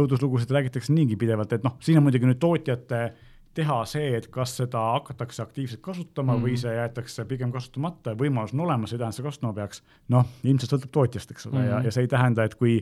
õuduslugusid 0.01 0.51
räägitakse 0.51 0.91
niigi 0.91 1.15
pidevalt, 1.15 1.55
et 1.55 1.63
noh, 1.63 1.79
siin 1.79 2.01
on 2.01 2.09
muidugi 2.09 2.27
nüüd 2.27 2.43
tootjate 2.43 3.05
äh, 3.07 3.27
teha 3.57 3.77
see, 3.89 4.11
et 4.15 4.27
kas 4.31 4.53
seda 4.61 4.81
hakatakse 4.95 5.43
aktiivselt 5.43 5.81
kasutama 5.83 6.37
mm. 6.37 6.45
või 6.45 6.57
see 6.59 6.73
jäetakse 6.75 7.25
pigem 7.27 7.51
kasutamata 7.51 8.13
ja 8.13 8.19
võimalus 8.19 8.53
on 8.55 8.63
olemas, 8.65 8.93
ei 8.93 8.99
tähenda, 8.99 9.11
et 9.11 9.19
seda 9.19 9.27
kasutama 9.27 9.53
peaks. 9.57 9.83
noh, 10.13 10.27
ilmselt 10.47 10.75
sõltub 10.75 10.93
tootjast, 10.97 11.33
eks 11.35 11.49
ole 11.49 11.59
mm., 11.59 11.69
ja, 11.69 11.81
ja 11.87 11.93
see 11.95 12.05
ei 12.07 12.11
tähenda, 12.11 12.45
et 12.47 12.55
kui, 12.59 12.77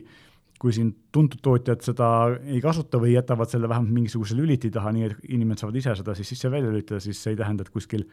kui 0.62 0.74
siin 0.76 0.92
tuntud 1.12 1.42
tootjad 1.42 1.82
seda 1.86 2.10
ei 2.44 2.62
kasuta 2.62 3.02
või 3.02 3.16
jätavad 3.16 3.50
selle 3.50 3.70
vähemalt 3.70 3.96
mingisuguse 3.98 4.38
lüliti 4.38 4.70
taha, 4.74 4.94
nii 4.94 5.08
et 5.08 5.24
inimesed 5.28 5.64
saavad 5.64 5.80
ise 5.82 5.96
seda 6.02 6.18
siis 6.18 6.34
sisse-välja 6.34 6.70
lülitada, 6.70 7.02
siis 7.02 7.22
see 7.22 7.34
ei 7.34 7.40
tähenda, 7.40 7.66
et 7.66 7.74
kuskil 7.74 8.06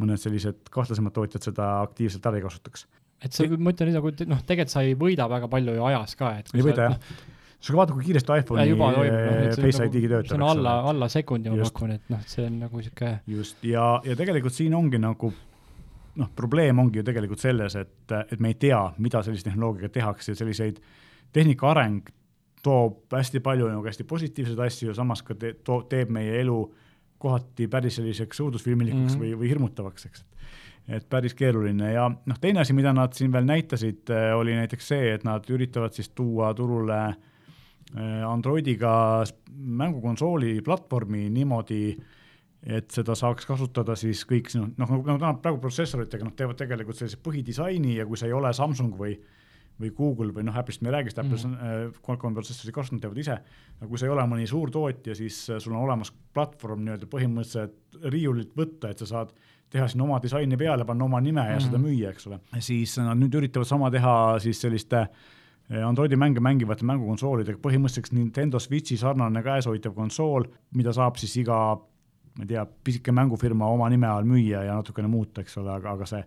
mõned 0.00 0.18
sellised 0.18 0.72
kahtlasemad 0.72 1.14
tootjad 1.14 1.50
seda 1.50 1.76
aktiivselt 1.84 2.26
ära 2.26 2.40
ei 2.40 2.46
kasutaks. 2.46 2.88
et 3.22 3.36
sa, 3.36 3.46
ma 3.54 3.70
ütlen 3.70 3.92
nii 3.92 4.00
nagu, 4.00 4.14
noh, 4.32 4.46
tegelikult 4.48 4.74
sa 4.74 4.82
ei 4.82 4.98
võida 4.98 5.30
väga 5.30 5.50
palju 5.52 5.78
ju 5.78 5.90
ajas 5.92 6.16
ka, 6.18 6.38
et 6.40 6.56
ei 6.56 6.64
võida 6.64 6.88
jah 6.88 6.98
no, 6.98 7.28
sa 7.60 7.76
vaata, 7.76 7.94
kui 7.96 8.06
kiiresti 8.06 8.38
iPhone'i 8.40 8.72
juba 8.72 8.88
toimub, 8.94 9.18
no, 9.20 9.52
Face 9.60 9.84
nagu, 9.84 10.00
töötab. 10.00 10.28
see 10.30 10.38
on 10.38 10.46
alla, 10.48 10.74
alla 10.90 11.08
sekundi 11.12 11.52
ma 11.52 11.60
pakun, 11.68 11.94
et 11.98 12.12
noh, 12.12 12.22
see 12.28 12.46
on 12.48 12.56
nagu 12.62 12.80
sihuke. 12.80 13.12
just, 13.28 13.60
ja, 13.68 13.86
ja 14.06 14.16
tegelikult 14.16 14.56
siin 14.56 14.74
ongi 14.76 15.00
nagu 15.02 15.32
noh, 16.20 16.30
probleem 16.36 16.80
ongi 16.82 17.00
ju 17.00 17.06
tegelikult 17.06 17.42
selles, 17.42 17.76
et, 17.80 18.16
et 18.32 18.40
me 18.40 18.54
ei 18.54 18.58
tea, 18.60 18.80
mida 18.98 19.22
sellise 19.26 19.46
tehnoloogiaga 19.50 19.92
tehakse 20.00 20.32
ja 20.32 20.40
selliseid 20.40 20.80
tehnika 21.36 21.70
areng 21.70 22.08
toob 22.64 23.12
hästi 23.12 23.40
palju 23.44 23.68
nagu 23.70 23.86
hästi 23.86 24.04
positiivseid 24.08 24.58
asju 24.66 24.90
ja 24.90 24.96
samas 24.96 25.22
ka 25.24 25.36
te, 25.38 25.54
toob, 25.64 25.86
teeb 25.92 26.10
meie 26.12 26.40
elu 26.40 26.58
kohati 27.20 27.68
päris 27.68 28.00
selliseks 28.00 28.40
õudusfilmilikuks 28.40 29.14
mm 29.14 29.20
-hmm. 29.20 29.22
või, 29.22 29.38
või 29.38 29.52
hirmutavaks, 29.52 30.06
eks. 30.08 30.24
et 30.88 31.08
päris 31.08 31.36
keeruline 31.36 31.92
ja 31.92 32.08
noh, 32.08 32.38
teine 32.40 32.64
asi, 32.64 32.72
mida 32.72 32.92
nad 32.96 33.12
siin 33.12 33.32
veel 33.32 33.44
näitasid, 33.44 34.12
oli 34.36 34.56
näiteks 34.56 34.88
see, 34.88 35.12
et 35.14 35.24
nad 35.24 35.44
üritavad 35.52 35.92
siis 35.92 36.08
tuua 36.08 36.54
turule 36.54 37.00
Äh, 37.00 37.29
Androidiga 37.96 39.24
mängukonsooli 39.60 40.60
platvormi 40.62 41.28
niimoodi, 41.32 41.82
et 42.62 42.90
seda 42.92 43.16
saaks 43.16 43.48
kasutada 43.48 43.96
siis 43.98 44.22
kõik 44.28 44.50
sinu, 44.52 44.68
noh, 44.76 44.86
nagu, 44.86 45.02
nagu 45.06 45.18
täna 45.18 45.34
praegu 45.42 45.60
protsessoritega, 45.62 46.26
nad 46.28 46.36
teevad 46.36 46.58
tegelikult 46.60 46.98
sellise 46.98 47.20
põhidisaini 47.24 47.96
ja 47.96 48.06
kui 48.08 48.20
sa 48.20 48.28
ei 48.28 48.36
ole 48.36 48.52
Samsung 48.56 48.96
või 49.00 49.16
või 49.80 49.94
Google 49.96 50.34
või 50.36 50.44
noh, 50.44 50.56
Apple'ist 50.60 50.82
me 50.84 50.90
ei 50.90 50.92
räägi, 50.98 51.08
sest 51.08 51.22
Apple'is 51.22 51.46
on 51.48 51.54
äh, 51.56 51.76
Qualcomm 52.04 52.34
protsessorid 52.36 52.74
kasutanud, 52.76 53.00
teevad 53.00 53.20
ise, 53.22 53.38
aga 53.78 53.88
kui 53.88 53.96
sa 53.96 54.04
ei 54.04 54.12
ole 54.12 54.26
mõni 54.28 54.44
suur 54.50 54.68
tootja, 54.74 55.14
siis 55.16 55.38
äh, 55.48 55.60
sul 55.62 55.72
on 55.72 55.86
olemas 55.86 56.12
platvorm 56.36 56.82
nii-öelda 56.84 57.08
põhimõtteliselt 57.08 58.02
riiulilt 58.12 58.52
võtta, 58.60 58.90
et 58.92 59.00
sa 59.00 59.08
saad 59.08 59.32
teha 59.72 59.86
sinna 59.88 60.04
oma 60.04 60.18
disaini 60.20 60.58
peale, 60.60 60.84
panna 60.84 61.06
oma 61.06 61.22
nime 61.24 61.46
ja 61.46 61.56
mm. 61.56 61.64
seda 61.64 61.80
müüa, 61.80 62.12
eks 62.12 62.28
ole. 62.28 62.42
siis 62.60 62.98
nad 63.00 63.16
nüüd 63.22 63.40
üritavad 63.40 63.70
sama 63.70 63.88
teha 63.94 64.14
siis 64.44 64.60
selliste 64.60 65.06
äh, 65.06 65.39
Androidi 65.70 66.16
mänge 66.18 66.40
mängivate 66.42 66.84
mängukonsoolidega, 66.88 67.60
põhimõtteliselt 67.62 68.16
Nintendo 68.16 68.58
Switchi 68.58 68.96
sarnane 68.98 69.42
käeshoitav 69.46 69.94
konsool, 69.94 70.48
mida 70.74 70.90
saab 70.96 71.20
siis 71.20 71.36
iga 71.44 71.60
ma 72.38 72.44
ei 72.44 72.50
tea, 72.50 72.64
pisike 72.84 73.12
mängufirma 73.14 73.68
oma 73.70 73.88
nime 73.90 74.08
all 74.10 74.26
müüa 74.26 74.64
ja 74.66 74.78
natukene 74.78 75.10
muuta, 75.10 75.44
eks 75.44 75.58
ole, 75.60 75.70
aga, 75.76 75.94
aga 75.98 76.08
see 76.10 76.24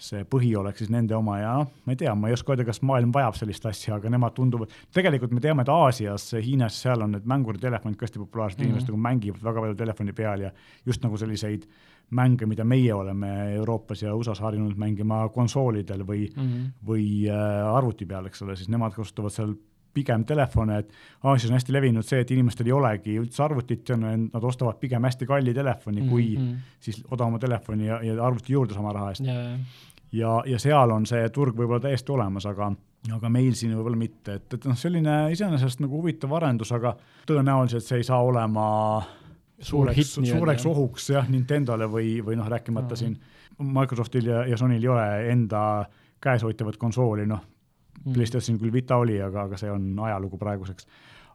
see 0.00 0.24
põhi 0.24 0.54
oleks 0.56 0.80
siis 0.80 0.90
nende 0.92 1.12
oma 1.12 1.36
ja 1.36 1.50
noh, 1.60 1.72
ma 1.84 1.92
ei 1.92 1.98
tea, 2.00 2.12
ma 2.16 2.30
ei 2.30 2.36
oska 2.36 2.54
öelda, 2.54 2.64
kas 2.64 2.80
maailm 2.88 3.12
vajab 3.12 3.36
sellist 3.36 3.66
asja, 3.68 3.98
aga 3.98 4.08
nemad 4.12 4.32
tunduvad, 4.36 4.72
tegelikult 4.96 5.34
me 5.36 5.42
teame, 5.44 5.64
et 5.66 5.72
Aasias, 5.74 6.30
Hiinas, 6.40 6.78
seal 6.80 7.04
on 7.04 7.12
need 7.16 7.28
mänguritelefonid 7.28 7.98
ka 8.00 8.08
hästi 8.08 8.22
populaarsed 8.22 8.58
mm, 8.58 8.64
-hmm. 8.64 8.70
inimesed 8.70 8.88
nagu 8.88 9.02
mängivad 9.04 9.44
väga 9.44 9.64
palju 9.66 9.76
telefoni 9.82 10.16
peal 10.16 10.46
ja 10.46 10.52
just 10.86 11.04
nagu 11.04 11.20
selliseid 11.20 11.66
mänge, 12.10 12.46
mida 12.46 12.64
meie 12.64 12.94
oleme 12.94 13.54
Euroopas 13.54 14.02
ja 14.02 14.14
USA-s 14.14 14.42
harjunud 14.42 14.78
mängima 14.78 15.22
konsoolidel 15.34 16.04
või 16.06 16.28
mm, 16.28 16.46
-hmm. 16.46 16.70
või 16.86 17.08
äh, 17.30 17.74
arvuti 17.74 18.06
peal, 18.06 18.26
eks 18.26 18.42
ole, 18.42 18.56
siis 18.56 18.68
nemad 18.68 18.94
kasutavad 18.96 19.34
seal 19.34 19.54
pigem 19.94 20.24
telefone, 20.24 20.78
et 20.78 20.92
Aasias 21.26 21.50
on 21.50 21.56
hästi 21.58 21.72
levinud 21.74 22.06
see, 22.06 22.20
et 22.22 22.30
inimestel 22.30 22.68
ei 22.68 22.72
olegi 22.72 23.16
üldse 23.18 23.42
arvutit, 23.42 23.90
nad 23.98 24.44
ostavad 24.46 24.78
pigem 24.78 25.02
hästi 25.02 25.26
kalli 25.26 25.54
telefoni 25.54 26.00
mm 26.00 26.06
-hmm. 26.06 26.10
kui 26.10 26.36
mhm. 26.38 26.54
siis 26.80 27.04
odavama 27.10 27.38
telefoni 27.38 27.86
ja, 27.86 28.02
ja 28.02 28.24
arvuti 28.24 28.52
juurde 28.52 28.74
sama 28.74 28.92
raha 28.92 29.10
eest 29.10 29.26
yeah 29.26 29.58
ja, 30.12 30.42
ja 30.46 30.58
seal 30.58 30.90
on 30.90 31.06
see 31.06 31.28
turg 31.34 31.56
võib-olla 31.56 31.80
täiesti 31.84 32.12
olemas, 32.12 32.46
aga, 32.50 32.70
aga 33.14 33.32
meil 33.32 33.54
siin 33.58 33.74
võib-olla 33.76 34.00
mitte, 34.00 34.38
et, 34.40 34.56
et 34.56 34.68
noh, 34.68 34.78
selline 34.78 35.16
iseenesest 35.34 35.82
nagu 35.84 36.00
huvitav 36.00 36.34
arendus, 36.40 36.72
aga 36.76 36.94
tõenäoliselt 37.28 37.86
see 37.86 38.02
ei 38.02 38.06
saa 38.06 38.20
olema 38.26 38.66
suureks, 39.60 40.14
suureks 40.14 40.66
ohuks 40.66 41.10
jah, 41.14 41.28
Nintendole 41.28 41.88
või, 41.90 42.18
või 42.24 42.38
noh, 42.40 42.48
rääkimata 42.48 42.94
mm. 42.94 42.96
siin 42.96 43.70
Microsoftil 43.80 44.26
ja, 44.32 44.44
ja 44.48 44.56
Sonyl 44.56 44.82
ei 44.82 44.88
ole 44.88 45.06
enda 45.32 45.62
käeshoitavat 46.20 46.76
konsooli, 46.80 47.26
noh 47.28 47.40
mm., 48.04 48.12
PlayStation 48.12 48.58
küll 48.58 48.72
Vita 48.72 48.96
oli, 48.96 49.20
aga, 49.22 49.48
aga 49.48 49.60
see 49.60 49.70
on 49.72 49.92
ajalugu 50.08 50.40
praeguseks 50.40 50.88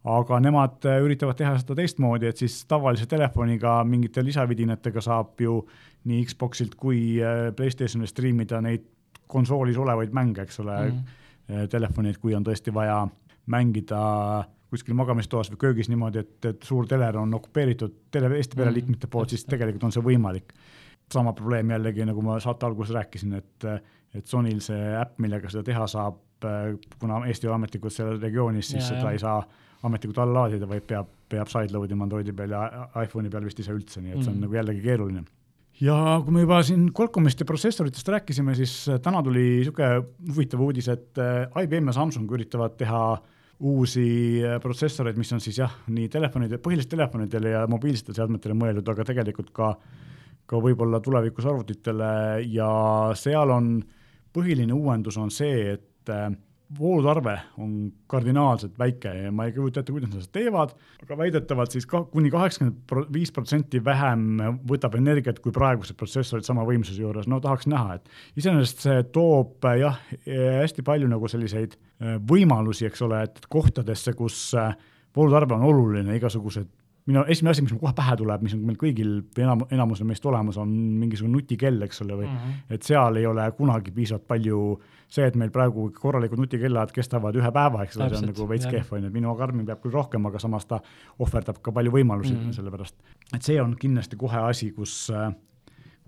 aga 0.06 0.40
nemad 0.44 0.86
üritavad 1.02 1.38
teha 1.40 1.56
seda 1.58 1.78
teistmoodi, 1.80 2.30
et 2.30 2.42
siis 2.42 2.60
tavalise 2.70 3.08
telefoniga 3.10 3.80
mingite 3.88 4.22
lisavidinatega 4.26 5.02
saab 5.02 5.42
ju 5.42 5.60
nii 6.06 6.26
Xboxilt 6.30 6.76
kui 6.78 7.18
äh, 7.18 7.50
Playstationile 7.58 8.10
striimida 8.10 8.62
neid 8.62 8.86
konsoolis 9.28 9.78
olevaid 9.82 10.14
mänge, 10.14 10.44
eks 10.46 10.60
ole 10.62 10.76
mm, 10.78 10.98
-hmm. 10.98 11.70
telefoni, 11.70 12.10
et 12.10 12.18
kui 12.22 12.36
on 12.36 12.46
tõesti 12.46 12.74
vaja 12.74 13.08
mängida 13.46 14.02
kuskil 14.76 14.98
magamistoas 14.98 15.50
või 15.54 15.62
köögis 15.66 15.90
niimoodi, 15.92 16.22
et, 16.22 16.38
et 16.52 16.68
suur 16.68 16.88
teler 16.90 17.18
on 17.18 17.34
okupeeritud 17.40 17.96
tele, 18.14 18.30
Eesti 18.38 18.60
pereliikmete 18.60 19.10
poolt, 19.12 19.34
siis 19.34 19.48
tegelikult 19.50 19.88
on 19.88 19.96
see 19.96 20.04
võimalik. 20.06 20.54
sama 21.14 21.34
probleem 21.34 21.70
jällegi, 21.70 22.06
nagu 22.06 22.22
ma 22.26 22.40
saate 22.42 22.66
alguses 22.66 22.94
rääkisin, 22.96 23.34
et, 23.38 23.66
et 24.16 24.28
Sonyl 24.28 24.62
see 24.62 24.96
äpp, 24.98 25.20
millega 25.22 25.50
seda 25.50 25.64
teha 25.64 25.86
saab, 25.88 26.18
äh, 26.46 26.74
kuna 27.00 27.22
Eesti 27.28 27.48
ametnikud 27.48 27.94
seal 27.94 28.20
regioonis, 28.20 28.72
siis 28.72 28.84
ja, 28.84 28.88
seda 28.96 29.12
ja. 29.12 29.12
ei 29.12 29.22
saa 29.22 29.44
ametlikult 29.86 30.18
alla 30.24 30.42
laadida, 30.42 30.68
vaid 30.68 30.88
peab, 30.90 31.12
peab 31.30 31.50
sideload 31.52 31.92
ima 31.92 32.08
Androidi 32.08 32.34
peal 32.34 32.56
ja 32.58 32.90
iPhone'i 33.04 33.30
peal 33.30 33.46
vist 33.46 33.62
saa 33.62 33.76
üldse, 33.78 34.02
nii 34.02 34.16
et 34.16 34.24
see 34.24 34.32
on 34.32 34.40
mm. 34.40 34.48
nagu 34.48 34.58
jällegi 34.58 34.82
keeruline 34.82 35.26
ja 35.84 35.96
kui 36.24 36.34
me 36.36 36.44
juba 36.46 36.62
siin 36.66 36.88
Qualcommist 36.96 37.42
ja 37.42 37.48
protsessoritest 37.48 38.10
rääkisime, 38.16 38.56
siis 38.56 38.74
äh, 38.90 39.00
täna 39.04 39.22
tuli 39.24 39.44
niisugune 39.60 40.04
huvitav 40.32 40.62
uudis, 40.64 40.88
et 40.92 41.20
äh, 41.20 41.64
IBM 41.64 41.92
ja 41.92 41.98
Samsung 42.00 42.32
üritavad 42.32 42.78
teha 42.80 43.02
uusi 43.60 44.08
äh, 44.44 44.58
protsessoreid, 44.62 45.18
mis 45.20 45.32
on 45.36 45.44
siis 45.44 45.60
jah, 45.62 45.78
nii 45.88 46.10
telefonide, 46.12 46.60
põhiliselt 46.64 46.92
telefonidele 46.92 47.54
ja 47.56 47.66
mobiilsetele 47.72 48.18
seadmetele 48.18 48.58
mõeldud, 48.58 48.90
aga 48.92 49.06
tegelikult 49.08 49.54
ka, 49.56 49.72
ka 50.46 50.62
võib-olla 50.62 51.00
tulevikus 51.04 51.48
arvutitele. 51.50 52.10
Ja 52.52 52.70
seal 53.20 53.54
on, 53.56 53.78
põhiline 54.36 54.76
uuendus 54.76 55.18
on 55.22 55.32
see, 55.32 55.78
et 55.78 56.12
voolutarve 56.80 57.36
on 57.62 57.92
kardinaalselt 58.10 58.80
väike 58.80 59.12
ja 59.14 59.32
ma 59.32 59.46
ei 59.46 59.54
kujuta 59.54 59.82
ette, 59.82 59.94
kuidas 59.94 60.10
nad 60.10 60.24
seda 60.24 60.34
teevad, 60.40 60.74
aga 61.04 61.18
väidetavalt 61.20 61.76
siis 61.76 61.86
ka 61.90 62.02
kuni 62.10 62.32
kaheksakümmend 62.34 63.14
viis 63.14 63.32
protsenti 63.36 63.82
vähem 63.86 64.40
võtab 64.68 64.98
energiat 64.98 65.40
kui 65.44 65.54
praegused 65.56 65.98
protsessorid 66.00 66.48
sama 66.48 66.66
võimsuse 66.68 67.02
juures, 67.02 67.30
no 67.30 67.40
tahaks 67.44 67.70
näha, 67.70 68.00
et 68.00 68.42
iseenesest 68.42 68.86
see 68.88 69.04
toob 69.16 69.68
jah, 69.80 70.00
hästi 70.26 70.86
palju 70.86 71.10
nagu 71.12 71.30
selliseid 71.32 71.78
äh, 71.78 72.18
võimalusi, 72.30 72.90
eks 72.90 73.06
ole, 73.06 73.22
et 73.30 73.46
kohtadesse, 73.52 74.16
kus 74.18 74.40
äh, 74.58 74.74
voolutarve 75.16 75.58
on 75.58 75.68
oluline, 75.70 76.18
igasugused 76.18 76.72
minu 77.06 77.22
esimene 77.30 77.54
asi, 77.54 77.62
mis 77.62 77.74
mul 77.76 77.82
kohe 77.84 77.94
pähe 77.94 78.16
tuleb, 78.18 78.44
mis 78.46 78.56
on 78.56 78.62
meil 78.66 78.78
kõigil 78.82 79.10
või 79.36 79.44
enam, 79.46 79.64
enamusel 79.76 80.08
meist 80.10 80.26
olemas, 80.26 80.58
on 80.62 80.72
mingisugune 81.02 81.38
nutikell, 81.38 81.78
eks 81.86 82.02
ole, 82.02 82.18
või 82.18 82.28
mm 82.28 82.38
-hmm. 82.38 82.76
et 82.78 82.88
seal 82.88 83.20
ei 83.22 83.28
ole 83.30 83.46
kunagi 83.58 83.94
piisavalt 83.94 84.26
palju 84.28 84.62
see, 85.06 85.28
et 85.28 85.38
meil 85.38 85.52
praegu 85.54 85.92
korralikud 86.00 86.42
nutikellad 86.42 86.94
kestavad 86.96 87.38
ühe 87.38 87.52
päeva, 87.54 87.84
eks 87.86 88.00
ole, 88.00 88.10
see 88.10 88.24
on 88.24 88.32
nagu 88.32 88.48
veits 88.50 88.66
kehv, 88.66 88.90
on 88.98 89.06
ju, 89.06 89.12
et 89.12 89.18
minu 89.20 89.36
Garmin 89.38 89.66
peab 89.66 89.84
küll 89.84 89.94
rohkem, 89.94 90.26
aga 90.26 90.42
samas 90.42 90.66
ta 90.66 90.82
ohverdab 91.20 91.62
ka 91.62 91.72
palju 91.72 91.94
võimalusi 91.94 92.34
mm 92.34 92.42
-hmm. 92.42 92.58
sellepärast. 92.58 92.96
et 93.36 93.42
see 93.42 93.62
on 93.62 93.76
kindlasti 93.78 94.16
kohe 94.16 94.42
asi, 94.50 94.72
kus, 94.72 95.12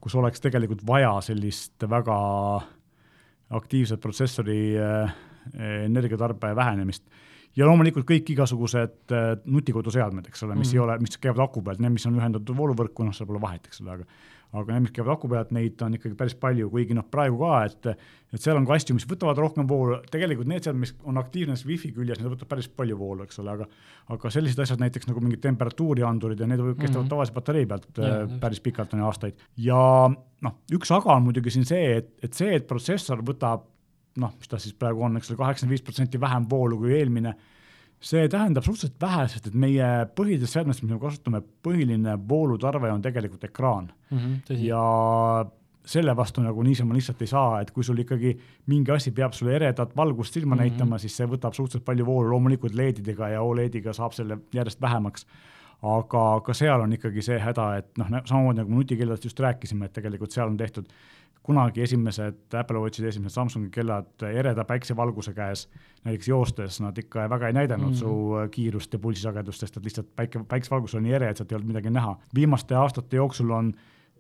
kus 0.01 0.15
oleks 0.15 0.41
tegelikult 0.41 0.81
vaja 0.88 1.13
sellist 1.21 1.83
väga 1.89 2.17
aktiivset 3.49 4.01
protsessori 4.01 4.75
eh, 4.75 5.13
energiatarbe 5.86 6.55
vähenemist 6.55 7.05
ja 7.58 7.67
loomulikult 7.67 8.08
kõik 8.08 8.32
igasugused 8.36 9.13
äh, 9.15 9.30
nutikoduseadmed, 9.46 10.30
eks 10.30 10.46
ole, 10.48 10.58
mis 10.58 10.72
mm. 10.72 10.78
ei 10.78 10.84
ole, 10.86 10.98
mis 11.04 11.20
käivad 11.22 11.46
aku 11.48 11.65
pealt, 11.65 11.84
need, 11.84 11.98
mis 11.98 12.08
on 12.10 12.17
ühendatud 12.20 12.58
vooluvõrku, 12.58 13.08
noh, 13.08 13.15
seal 13.15 13.30
pole 13.30 13.41
vahet, 13.43 13.70
eks 13.70 13.84
ole, 13.84 14.00
aga 14.00 14.36
aga 14.56 14.74
need, 14.74 14.86
mis 14.86 14.93
käivad 14.96 15.12
aku 15.12 15.28
pealt, 15.32 15.50
neid 15.56 15.82
on 15.84 15.98
ikkagi 15.98 16.15
päris 16.17 16.36
palju, 16.39 16.70
kuigi 16.72 16.96
noh, 16.96 17.06
praegu 17.12 17.39
ka, 17.41 17.58
et 17.67 17.89
et 18.36 18.43
seal 18.43 18.58
on 18.60 18.65
ka 18.67 18.76
asju, 18.76 18.96
mis 18.96 19.06
võtavad 19.08 19.39
rohkem 19.39 19.67
voolu, 19.67 19.98
tegelikult 20.12 20.50
need 20.52 20.65
seadmed, 20.65 20.86
mis 20.86 20.93
on 21.08 21.20
aktiivne 21.20 21.56
wifi 21.67 21.91
küljes, 21.96 22.20
need 22.20 22.32
võtavad 22.32 22.52
päris 22.54 22.67
palju 22.80 22.98
voolu, 23.00 23.28
eks 23.28 23.41
ole, 23.43 23.56
aga 23.58 23.67
aga 24.15 24.32
sellised 24.32 24.60
asjad 24.63 24.84
näiteks 24.84 25.10
nagu 25.10 25.24
mingid 25.24 25.43
temperatuuriandurid 25.43 26.39
ja 26.39 26.48
need 26.48 26.63
kestavad 26.63 26.88
mm 26.88 27.00
-hmm. 27.04 27.10
tavalise 27.12 27.36
patarei 27.36 27.65
pealt 27.65 27.88
ja, 27.98 28.12
äh, 28.24 28.39
päris 28.39 28.63
pikalt, 28.63 28.93
on 28.93 29.04
ju, 29.04 29.06
aastaid. 29.06 29.48
ja 29.58 29.82
noh, 30.41 30.60
üks 30.72 30.91
aga 30.96 31.15
on 31.15 31.28
muidugi 31.28 31.52
siin 31.52 31.65
see, 31.65 31.98
et, 31.98 32.13
et 32.24 32.34
see, 32.34 32.56
et 32.56 32.67
protsessor 32.67 33.24
võtab 33.24 33.67
noh, 34.21 34.34
mis 34.38 34.49
ta 34.51 34.60
siis 34.62 34.75
praegu 34.77 35.03
on, 35.06 35.17
eks 35.19 35.32
ole, 35.32 35.38
kaheksakümmend 35.41 35.75
viis 35.75 35.86
protsenti 35.86 36.21
vähem 36.21 36.47
voolu 36.49 36.80
kui 36.82 36.95
eelmine, 36.97 37.36
see 37.99 38.27
tähendab 38.30 38.65
suhteliselt 38.65 38.99
vähe, 39.01 39.27
sest 39.32 39.47
et 39.49 39.56
meie 39.58 39.86
põhilistes 40.17 40.53
seadmetes, 40.53 40.84
mida 40.84 40.97
me 40.97 41.01
kasutame, 41.01 41.41
põhiline 41.65 42.17
voolutarve 42.30 42.91
on 42.93 43.01
tegelikult 43.01 43.47
ekraan 43.49 43.91
mm. 44.12 44.17
-hmm, 44.17 44.60
ja 44.65 44.84
selle 45.88 46.15
vastu 46.15 46.43
nagu 46.43 46.63
niisama 46.63 46.95
lihtsalt 46.95 47.21
ei 47.23 47.30
saa, 47.32 47.60
et 47.63 47.71
kui 47.71 47.84
sul 47.84 47.99
ikkagi 48.03 48.34
mingi 48.71 48.91
asi 48.91 49.12
peab 49.15 49.36
sulle 49.36 49.56
eredat 49.56 49.95
valgust 49.95 50.34
silma 50.34 50.56
mm 50.56 50.60
-hmm. 50.60 50.71
näitama, 50.77 50.97
siis 50.97 51.17
see 51.17 51.27
võtab 51.27 51.53
suhteliselt 51.56 51.86
palju 51.86 52.06
voolu, 52.06 52.30
loomulikult 52.30 52.73
LED-idega 52.73 53.30
ja 53.30 53.41
Olediga 53.41 53.93
saab 53.93 54.12
selle 54.12 54.38
järjest 54.53 54.82
vähemaks. 54.82 55.25
aga 55.82 56.41
ka 56.41 56.53
seal 56.53 56.82
on 56.82 56.93
ikkagi 56.93 57.21
see 57.21 57.39
häda, 57.39 57.77
et 57.77 57.97
noh, 57.97 58.08
samamoodi 58.25 58.58
nagu 58.58 58.71
nutikellast 58.73 59.23
just 59.23 59.39
rääkisime, 59.39 59.86
et 59.86 59.93
tegelikult 59.93 60.32
seal 60.32 60.47
on 60.47 60.58
tehtud 60.58 60.86
kunagi 61.47 61.81
esimesed 61.86 62.55
Apple 62.60 62.81
Watchid, 62.83 63.07
esimesed 63.07 63.36
Samsungi 63.38 63.69
kellad 63.71 64.25
ereda 64.27 64.65
päiksevalguse 64.67 65.31
käes, 65.33 65.67
näiteks 66.03 66.27
joostes 66.27 66.81
nad 66.83 66.97
ikka 66.99 67.29
väga 67.31 67.47
ei 67.47 67.55
näidanud 67.55 67.88
mm 67.88 67.93
-hmm. 67.93 67.99
su 67.99 68.51
kiirust 68.51 68.93
ja 68.93 68.99
pulsisagedust, 68.99 69.60
sest 69.63 69.77
et 69.77 69.83
lihtsalt 69.83 70.10
päike, 70.15 70.43
päikesevalgus 70.47 70.95
oli 70.95 71.07
nii 71.07 71.13
ere, 71.19 71.29
et 71.29 71.38
sealt 71.38 71.51
ei 71.51 71.55
olnud 71.55 71.67
midagi 71.67 71.89
näha. 71.89 72.17
viimaste 72.36 72.75
aastate 72.75 73.15
jooksul 73.17 73.51
on 73.51 73.73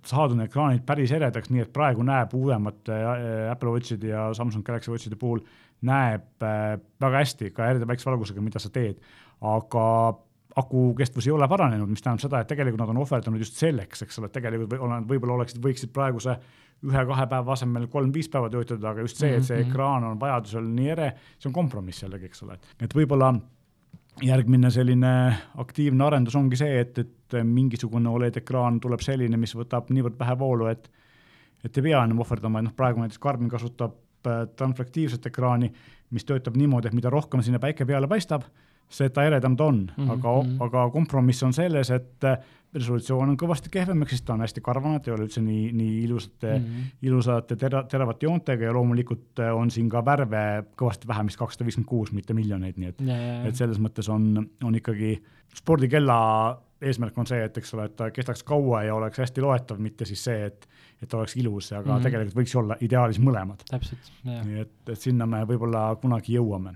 saadud 0.05 0.39
ekraanid 0.39 0.85
päris 0.85 1.11
eredaks, 1.11 1.49
nii 1.49 1.61
et 1.65 1.73
praegu 1.73 2.03
näeb 2.03 2.33
uuemate 2.33 2.93
äh, 2.93 3.51
Apple 3.51 3.69
Watchide 3.75 4.07
ja 4.07 4.33
Samsung 4.33 4.65
Galaxy 4.65 4.91
Watchide 4.91 5.15
puhul 5.15 5.39
näeb 5.81 6.43
äh, 6.43 6.79
väga 7.01 7.17
hästi 7.17 7.51
ka 7.51 7.67
ereda 7.67 7.85
päikesevalgusega, 7.85 8.41
mida 8.41 8.59
sa 8.59 8.69
teed, 8.69 9.01
aga 9.41 10.13
aku 10.57 10.93
kestvus 10.97 11.27
ei 11.27 11.33
ole 11.35 11.47
paranenud, 11.47 11.89
mis 11.89 12.01
tähendab 12.01 12.23
seda, 12.23 12.39
et 12.41 12.47
tegelikult 12.49 12.81
nad 12.81 12.89
on 12.93 13.01
ohverdanud 13.03 13.41
just 13.41 13.59
selleks, 13.59 14.01
eks 14.05 14.17
ole, 14.19 14.29
et 14.29 14.37
tegelikult 14.39 14.73
võib-olla 15.09 15.35
oleksid, 15.37 15.61
võiksid 15.63 15.93
praeguse 15.93 16.37
ühe-kahe 16.85 17.25
päeva 17.27 17.53
asemel 17.53 17.87
kolm-viis 17.91 18.29
päeva 18.29 18.49
töötada, 18.53 18.91
aga 18.91 19.05
just 19.05 19.17
see, 19.17 19.35
et 19.35 19.43
see 19.43 19.57
mm 19.57 19.63
-hmm. 19.63 19.71
ekraan 19.71 20.03
on 20.03 20.19
vajadusel 20.19 20.63
nii 20.63 20.89
ere, 20.89 21.11
see 21.39 21.49
on 21.49 21.53
kompromiss 21.53 22.03
jällegi, 22.03 22.25
eks 22.25 22.43
ole, 22.43 22.59
et 22.81 22.95
võib-olla 22.95 23.33
järgmine 24.23 24.69
selline 24.73 25.13
aktiivne 25.57 26.03
arendus 26.03 26.35
ongi 26.35 26.55
see, 26.55 26.79
et, 26.79 26.97
et 26.97 27.37
mingisugune 27.43 28.09
Oled 28.09 28.37
ekraan 28.37 28.79
tuleb 28.79 28.99
selline, 28.99 29.37
mis 29.37 29.55
võtab 29.55 29.89
niivõrd 29.89 30.17
vähe 30.19 30.37
voolu, 30.39 30.67
et 30.67 30.89
et 31.65 31.77
ei 31.77 31.83
pea 31.83 32.03
enam 32.05 32.19
ohverdama, 32.21 32.59
et 32.59 32.67
noh, 32.69 32.73
praegu 32.77 33.01
näiteks 33.01 33.19
Garmin 33.19 33.49
kasutab 33.49 33.95
transfraktiivset 34.55 35.25
ekraani, 35.29 35.71
mis 36.15 36.25
töötab 36.25 36.55
niimoodi, 36.57 36.89
et 36.89 36.95
mida 36.97 37.11
rohkem 37.11 37.43
sinna 37.43 37.59
päike 37.59 37.85
peale 37.85 38.07
paistab, 38.07 38.45
seda 38.87 39.25
eredam 39.27 39.57
ta 39.57 39.65
on 39.67 39.81
mm, 39.83 40.03
-hmm. 40.03 40.11
aga, 40.11 40.35
mhm. 40.43 40.61
aga 40.61 40.89
kompromiss 40.89 41.43
on 41.43 41.53
selles, 41.53 41.91
et 41.91 42.23
resolutsioon 42.73 43.29
on 43.29 43.37
kõvasti 43.39 43.71
kehvem, 43.71 44.01
ehk 44.01 44.09
siis 44.09 44.21
ta 44.21 44.33
on 44.33 44.43
hästi 44.43 44.61
karvane, 44.61 44.99
ta 44.99 45.11
ei 45.11 45.15
ole 45.15 45.25
üldse 45.27 45.41
nii, 45.41 45.71
nii 45.71 46.03
ilusate 46.03 46.57
mm, 46.57 46.65
-hmm. 46.65 46.91
ilusate 47.01 47.55
tera-, 47.55 47.83
teravate 47.87 48.25
joontega 48.25 48.65
ja 48.65 48.73
loomulikult 48.73 49.39
on 49.53 49.71
siin 49.71 49.89
ka 49.89 50.05
värve 50.05 50.43
kõvasti 50.79 51.07
vähem, 51.07 51.31
vist 51.31 51.39
kakssada 51.39 51.65
viiskümmend 51.65 51.89
kuus, 51.89 52.11
mitte 52.11 52.33
miljoneid, 52.33 52.77
nii 52.77 52.89
et, 52.89 53.01
et 53.47 53.55
selles 53.55 53.79
mõttes 53.79 54.09
on, 54.11 54.47
on 54.63 54.75
ikkagi 54.75 55.17
spordikella 55.55 56.17
eesmärk 56.81 57.17
on 57.17 57.27
see, 57.27 57.39
et 57.43 57.57
eks 57.57 57.73
ole, 57.73 57.87
et 57.89 57.95
ta 57.97 58.09
kestaks 58.13 58.43
kaua 58.47 58.83
ja 58.85 58.95
oleks 58.95 59.17
hästi 59.23 59.41
loetav, 59.41 59.79
mitte 59.81 60.05
siis 60.05 60.23
see, 60.29 60.45
et, 60.51 60.67
et 61.01 61.13
oleks 61.13 61.35
ilus, 61.37 61.71
aga 61.71 61.85
mm 61.85 61.97
-hmm. 61.97 62.03
tegelikult 62.03 62.37
võiks 62.39 62.55
olla 62.57 62.77
ideaalis 62.81 63.19
mõlemad. 63.21 63.63
täpselt, 63.69 64.11
jah. 64.23 64.45
nii 64.45 64.59
et, 64.65 64.75
et 64.89 64.99
sinna 64.99 65.25
me 65.25 65.43
võib-olla 65.45 65.95
kunagi 66.01 66.37
jõuame. 66.37 66.75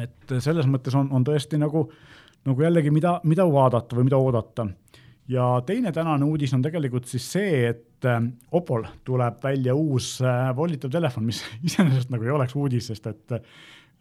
et 0.00 0.34
selles 0.38 0.66
mõttes 0.66 0.94
on, 0.94 1.08
on 1.12 1.24
tõesti 1.24 1.58
nagu, 1.58 1.90
nagu 2.44 2.62
jällegi, 2.62 2.90
mida, 2.90 3.20
mida 3.24 3.46
vaadata 3.52 3.96
või 3.96 4.04
mida 4.04 4.16
oodata. 4.16 4.66
ja 5.28 5.62
teine 5.66 5.92
tänane 5.92 6.24
uudis 6.24 6.54
on 6.54 6.62
tegelikult 6.62 7.06
siis 7.06 7.32
see, 7.32 7.68
et 7.68 8.04
äh, 8.04 8.22
Opol 8.52 8.84
tuleb 9.04 9.42
välja 9.42 9.74
uus 9.74 10.20
äh, 10.22 10.56
volitav 10.56 10.90
telefon, 10.90 11.24
mis 11.24 11.44
iseenesest 11.68 12.10
nagu 12.10 12.24
ei 12.24 12.30
oleks 12.30 12.56
uudis, 12.56 12.86
sest 12.86 13.06
et 13.06 13.40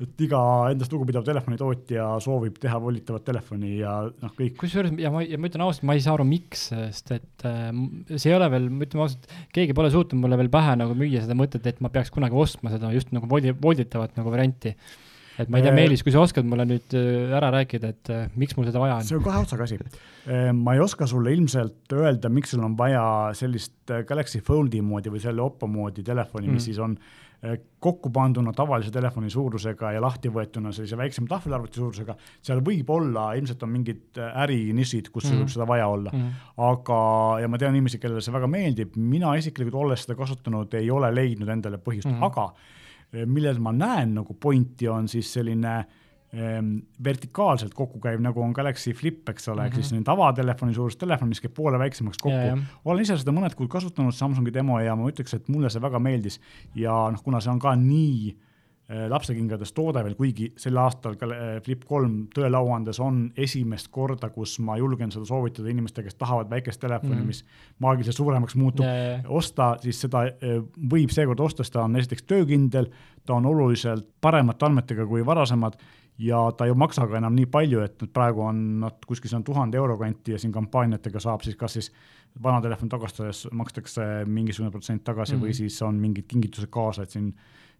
et 0.01 0.23
iga 0.25 0.39
endast 0.73 0.93
lugupidav 0.93 1.25
telefonitootja 1.27 2.07
soovib 2.23 2.57
teha 2.61 2.79
volitavat 2.81 3.25
telefoni 3.27 3.75
ja 3.77 3.93
noh, 4.09 4.33
kõik. 4.37 4.55
kusjuures 4.63 4.95
ja 4.99 5.11
ma, 5.13 5.21
ja 5.25 5.37
ma 5.37 5.49
ütlen 5.49 5.65
ausalt, 5.67 5.85
ma 5.87 5.95
ei 5.97 6.03
saa 6.03 6.15
aru, 6.17 6.25
miks, 6.27 6.65
sest 6.71 7.13
et 7.13 7.47
äh, 7.47 7.69
see 8.15 8.31
ei 8.31 8.37
ole 8.39 8.49
veel, 8.53 8.67
ütleme 8.73 9.05
ausalt, 9.05 9.29
keegi 9.53 9.77
pole 9.77 9.93
suutnud 9.93 10.23
mulle 10.23 10.39
veel 10.41 10.51
pähe 10.53 10.75
nagu 10.81 10.97
müüa 10.97 11.23
seda 11.23 11.37
mõtet, 11.37 11.69
et 11.69 11.81
ma 11.83 11.93
peaks 11.93 12.13
kunagi 12.13 12.37
ostma 12.41 12.73
seda 12.73 12.91
just 12.95 13.13
nagu 13.15 13.29
voldi-, 13.29 13.53
volditavat 13.53 14.17
nagu 14.17 14.33
varianti. 14.33 14.73
et 15.37 15.49
ma 15.49 15.61
ei 15.61 15.65
tea, 15.65 15.71
äh, 15.71 15.77
Meelis, 15.77 16.01
kui 16.05 16.13
sa 16.13 16.25
oskad 16.25 16.49
mulle 16.49 16.65
nüüd 16.73 16.97
äh, 16.97 17.37
ära 17.37 17.53
rääkida, 17.53 17.93
et 17.93 18.13
äh, 18.13 18.27
miks 18.39 18.57
mul 18.57 18.65
seda 18.69 18.81
vaja 18.81 18.97
on? 18.97 19.07
see 19.07 19.19
on 19.19 19.25
kahe 19.25 19.45
otsaga 19.45 19.69
asi. 19.69 19.77
ma 20.57 20.73
ei 20.73 20.81
oska 20.81 21.05
sulle 21.09 21.37
ilmselt 21.37 21.93
öelda, 21.93 22.33
miks 22.33 22.55
sul 22.55 22.65
on 22.65 22.73
vaja 22.79 23.05
sellist 23.37 23.93
Galaxy 24.09 24.41
Foldi 24.41 24.81
moodi 24.81 25.13
või 25.13 25.21
selle 25.21 25.45
Oppo 25.45 25.69
moodi 25.69 26.05
telefoni 26.05 26.49
mm., 26.49 26.57
mis 26.57 26.71
siis 26.71 26.81
on 26.81 26.97
kokku 27.83 28.09
panduna 28.15 28.53
tavalise 28.55 28.91
telefoni 28.91 29.29
suurusega 29.29 29.91
ja 29.91 30.01
lahti 30.01 30.29
võetuna 30.31 30.71
sellise 30.71 30.97
väiksema 30.97 31.27
tahvelarvuti 31.27 31.81
suurusega, 31.81 32.15
seal 32.41 32.61
võib 32.63 32.89
olla, 32.95 33.25
ilmselt 33.35 33.65
on 33.65 33.73
mingid 33.73 34.19
eh, 34.19 34.37
ärinišid, 34.45 35.09
kus 35.11 35.27
mm 35.27 35.41
võib 35.43 35.51
seda 35.51 35.67
vaja 35.67 35.87
olla. 35.91 36.11
Mm. 36.13 36.29
aga, 36.63 36.99
ja 37.41 37.49
ma 37.51 37.59
tean 37.59 37.75
inimesi, 37.75 37.99
kellele 37.99 38.21
see 38.23 38.35
väga 38.35 38.47
meeldib, 38.47 38.95
mina 38.95 39.33
isiklikult, 39.39 39.75
olles 39.81 40.05
seda 40.05 40.15
kasutanud, 40.19 40.73
ei 40.79 40.91
ole 40.93 41.09
leidnud 41.11 41.49
endale 41.49 41.81
põhjust. 41.83 42.11
Mm, 42.11 42.23
aga 42.29 42.47
eh, 43.11 43.25
milles 43.25 43.59
ma 43.59 43.75
näen 43.75 44.15
nagu 44.21 44.37
pointi, 44.39 44.87
on 44.87 45.09
siis 45.11 45.33
selline 45.35 45.75
äh, 45.81 46.02
vertikaalselt 47.03 47.75
kokku 47.77 47.99
käiv, 48.01 48.21
nagu 48.25 48.41
on 48.41 48.55
Galaxy 48.57 48.93
Flip, 48.97 49.29
eks 49.29 49.47
ole 49.47 49.55
mm, 49.55 49.59
-hmm. 49.59 49.65
ehk 49.67 49.75
siis 49.75 49.93
mhm. 49.93 50.03
tavatelefoni 50.03 50.73
suurus 50.73 50.97
telefon, 50.97 51.29
mis 51.29 51.41
käib 51.41 51.53
poole 51.53 51.79
väiksemaks 51.79 52.17
kokku 52.17 52.39
olen 52.85 53.01
ise 53.01 53.17
seda 53.17 53.31
mõned 53.31 53.53
kuud 53.55 53.69
kasutanud, 53.69 54.13
Samsungi 54.17 54.53
demo 54.53 54.79
ja 54.79 54.95
ma 54.95 55.09
ütleks, 55.09 55.35
et 55.35 55.47
mulle 55.47 55.69
see 55.69 55.81
väga 55.81 55.99
meeldis 55.99 56.39
ja 56.75 56.95
noh, 57.11 57.21
kuna 57.23 57.41
see 57.41 57.51
on 57.53 57.59
ka 57.59 57.75
nii 57.75 58.31
äh, 58.31 58.52
lapsekingades 59.09 59.71
toode 59.73 60.01
veel, 60.03 60.15
kuigi 60.19 60.49
sel 60.59 60.77
aastal 60.81 61.15
ka 61.19 61.27
äh, 61.31 61.53
Flip 61.63 61.85
kolm 61.87 62.25
tõele 62.35 62.59
au 62.59 62.73
andes 62.75 62.99
on 62.99 63.25
esimest 63.39 63.87
korda, 63.95 64.27
kus 64.33 64.57
ma 64.59 64.75
julgen 64.77 65.11
seda 65.13 65.25
soovitada 65.29 65.71
inimestele, 65.71 66.09
kes 66.09 66.19
tahavad 66.19 66.51
väikest 66.51 66.81
telefoni 66.81 67.15
mm, 67.15 67.21
-hmm. 67.21 67.27
mis 67.27 67.79
maagiliselt 67.79 68.19
suuremaks 68.19 68.55
muutub 68.59 68.85
yeah,, 68.85 69.23
osta, 69.27 69.77
siis 69.81 70.01
seda 70.03 70.25
äh, 70.27 70.59
võib 70.91 71.15
seekord 71.15 71.39
osta, 71.39 71.63
sest 71.63 71.77
ta 71.77 71.87
on 71.87 71.95
esiteks 71.95 72.27
töökindel, 72.27 72.91
ta 73.25 73.33
on 73.39 73.45
oluliselt 73.45 74.07
paremate 74.21 74.65
andmetega 74.65 75.07
kui 75.07 75.25
varasemad 75.25 75.79
ja 76.17 76.51
ta 76.57 76.65
ei 76.65 76.73
maksa 76.73 77.07
ka 77.07 77.17
enam 77.17 77.35
nii 77.35 77.45
palju, 77.45 77.81
et 77.81 78.03
praegu 78.13 78.43
on 78.45 78.79
nad 78.83 78.99
kuskil 79.07 79.31
seal 79.31 79.41
tuhande 79.47 79.77
euro 79.77 79.97
kanti 79.97 80.35
ja 80.35 80.39
siin 80.39 80.51
kampaaniatega 80.53 81.19
saab 81.19 81.41
siis 81.41 81.55
kas 81.55 81.73
siis 81.79 81.91
vana 82.43 82.61
telefon 82.61 82.89
tagastades 82.89 83.47
makstakse 83.51 84.25
mingisugune 84.25 84.71
protsent 84.71 85.03
tagasi 85.03 85.33
mm 85.33 85.39
-hmm. 85.39 85.43
või 85.43 85.49
mhm. 85.49 85.57
siis 85.57 85.81
on 85.81 85.95
mingid 85.95 86.25
kingitused 86.27 86.69
kaasa, 86.69 87.03
et 87.03 87.09
siin, 87.09 87.33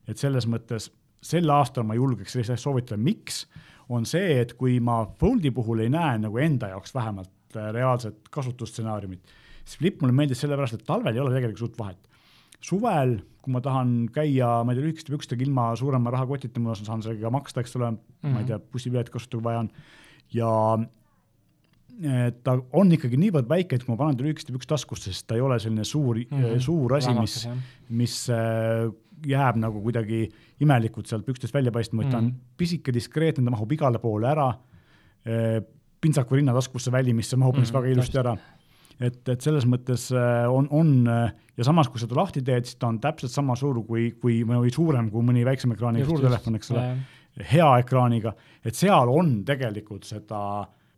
et 0.07 0.17
selles 0.17 0.47
mõttes 0.49 0.89
sel 1.23 1.49
aastal 1.49 1.85
ma 1.87 1.95
julgeks 1.95 2.35
sellist 2.35 2.63
soovitada, 2.63 2.99
miks, 2.99 3.45
on 3.89 4.05
see, 4.07 4.39
et 4.41 4.53
kui 4.59 4.79
ma 4.79 5.03
Foldi 5.19 5.51
puhul 5.51 5.83
ei 5.83 5.91
näe 5.91 6.17
nagu 6.23 6.39
enda 6.39 6.71
jaoks 6.71 6.95
vähemalt 6.95 7.57
äh, 7.57 7.71
reaalset 7.75 8.29
kasutusstsenaariumit, 8.31 9.35
siis 9.63 9.77
Flip 9.79 10.01
mulle 10.01 10.15
meeldis 10.15 10.43
sellepärast, 10.43 10.79
et 10.79 10.87
talvel 10.87 11.15
ei 11.15 11.23
ole 11.23 11.35
tegelikult 11.35 11.65
suurt 11.65 11.79
vahet 11.79 12.09
suvel, 12.63 13.17
kui 13.43 13.53
ma 13.53 13.61
tahan 13.63 13.93
käia, 14.15 14.49
ma 14.63 14.71
ei 14.73 14.79
tea, 14.79 14.87
lühikeste 14.87 15.11
pükstega 15.11 15.43
ilma 15.45 15.69
suurema 15.79 16.13
rahakotita, 16.13 16.61
ma 16.63 16.75
saan 16.79 17.03
sellega 17.03 17.31
maksta, 17.33 17.63
eks 17.63 17.75
ole 17.79 17.91
mm, 17.91 17.97
-hmm. 17.97 18.29
ma 18.29 18.37
ei 18.37 18.43
mhm. 18.43 18.51
tea, 18.51 18.59
bussipiletit 18.59 19.13
kasutada, 19.13 19.39
kui 19.39 19.43
vaja 19.49 19.63
on. 19.65 19.71
ja 20.33 20.51
ta 22.43 22.55
on 22.73 22.91
ikkagi 22.95 23.19
niivõrd 23.21 23.49
väike, 23.49 23.75
et 23.75 23.83
kui 23.83 23.93
ma 23.93 23.99
panen 23.99 24.17
ta 24.17 24.25
lühikeste 24.25 24.53
pükste 24.55 24.73
taskusse, 24.73 25.11
siis 25.11 25.27
ta 25.29 25.35
ei 25.35 25.43
ole 25.45 25.59
selline 25.59 25.83
suur 25.83 26.17
mm, 26.17 26.39
-hmm. 26.39 26.59
suur 26.59 26.95
asi, 26.95 27.13
mis, 27.13 27.35
mis 27.89 28.15
äh, 28.29 28.89
jääb 29.29 29.59
nagu 29.61 29.81
kuidagi 29.83 30.25
imelikult 30.63 31.09
sealt 31.09 31.25
pükstest 31.27 31.53
välja 31.55 31.71
paistma, 31.71 32.01
vaid 32.01 32.09
mm 32.09 32.13
ta 32.13 32.19
on 32.21 32.27
mhm. 32.31 32.51
pisike, 32.57 32.93
diskreetne, 32.95 33.45
ta 33.45 33.53
mahub 33.53 33.71
igale 33.71 34.01
poole 34.03 34.29
ära. 34.29 34.49
Äh, 35.27 35.61
pintsaku 36.03 36.35
rinnataskusse 36.35 36.91
välimisse 36.91 37.39
mahub 37.39 37.57
mm 37.57 37.73
väga 37.73 37.93
ilusti 37.95 38.19
ära. 38.19 38.35
et, 38.99 39.29
et 39.29 39.41
selles 39.41 39.65
mõttes 39.65 40.11
äh, 40.13 40.45
on, 40.51 40.67
on 40.71 41.07
äh, 41.09 41.33
ja 41.57 41.63
samas, 41.63 41.89
kui 41.89 41.99
seda 41.99 42.15
lahti 42.15 42.43
teed, 42.45 42.67
siis 42.67 42.77
ta 42.79 42.87
on 42.91 42.99
täpselt 43.01 43.31
sama 43.31 43.55
suur 43.55 43.81
kui, 43.87 44.11
kui 44.21 44.43
või 44.47 44.71
suurem 44.71 45.09
kui 45.11 45.25
mõni 45.25 45.45
väiksema 45.45 45.73
ekraaniga 45.73 46.05
suurtelefon, 46.05 46.59
eks 46.59 46.71
ole, 46.71 46.85
hea 47.49 47.69
ekraaniga, 47.81 48.35
et 48.63 48.77
seal 48.77 49.09
on 49.09 49.39
tegelikult 49.45 50.05
seda, 50.05 50.39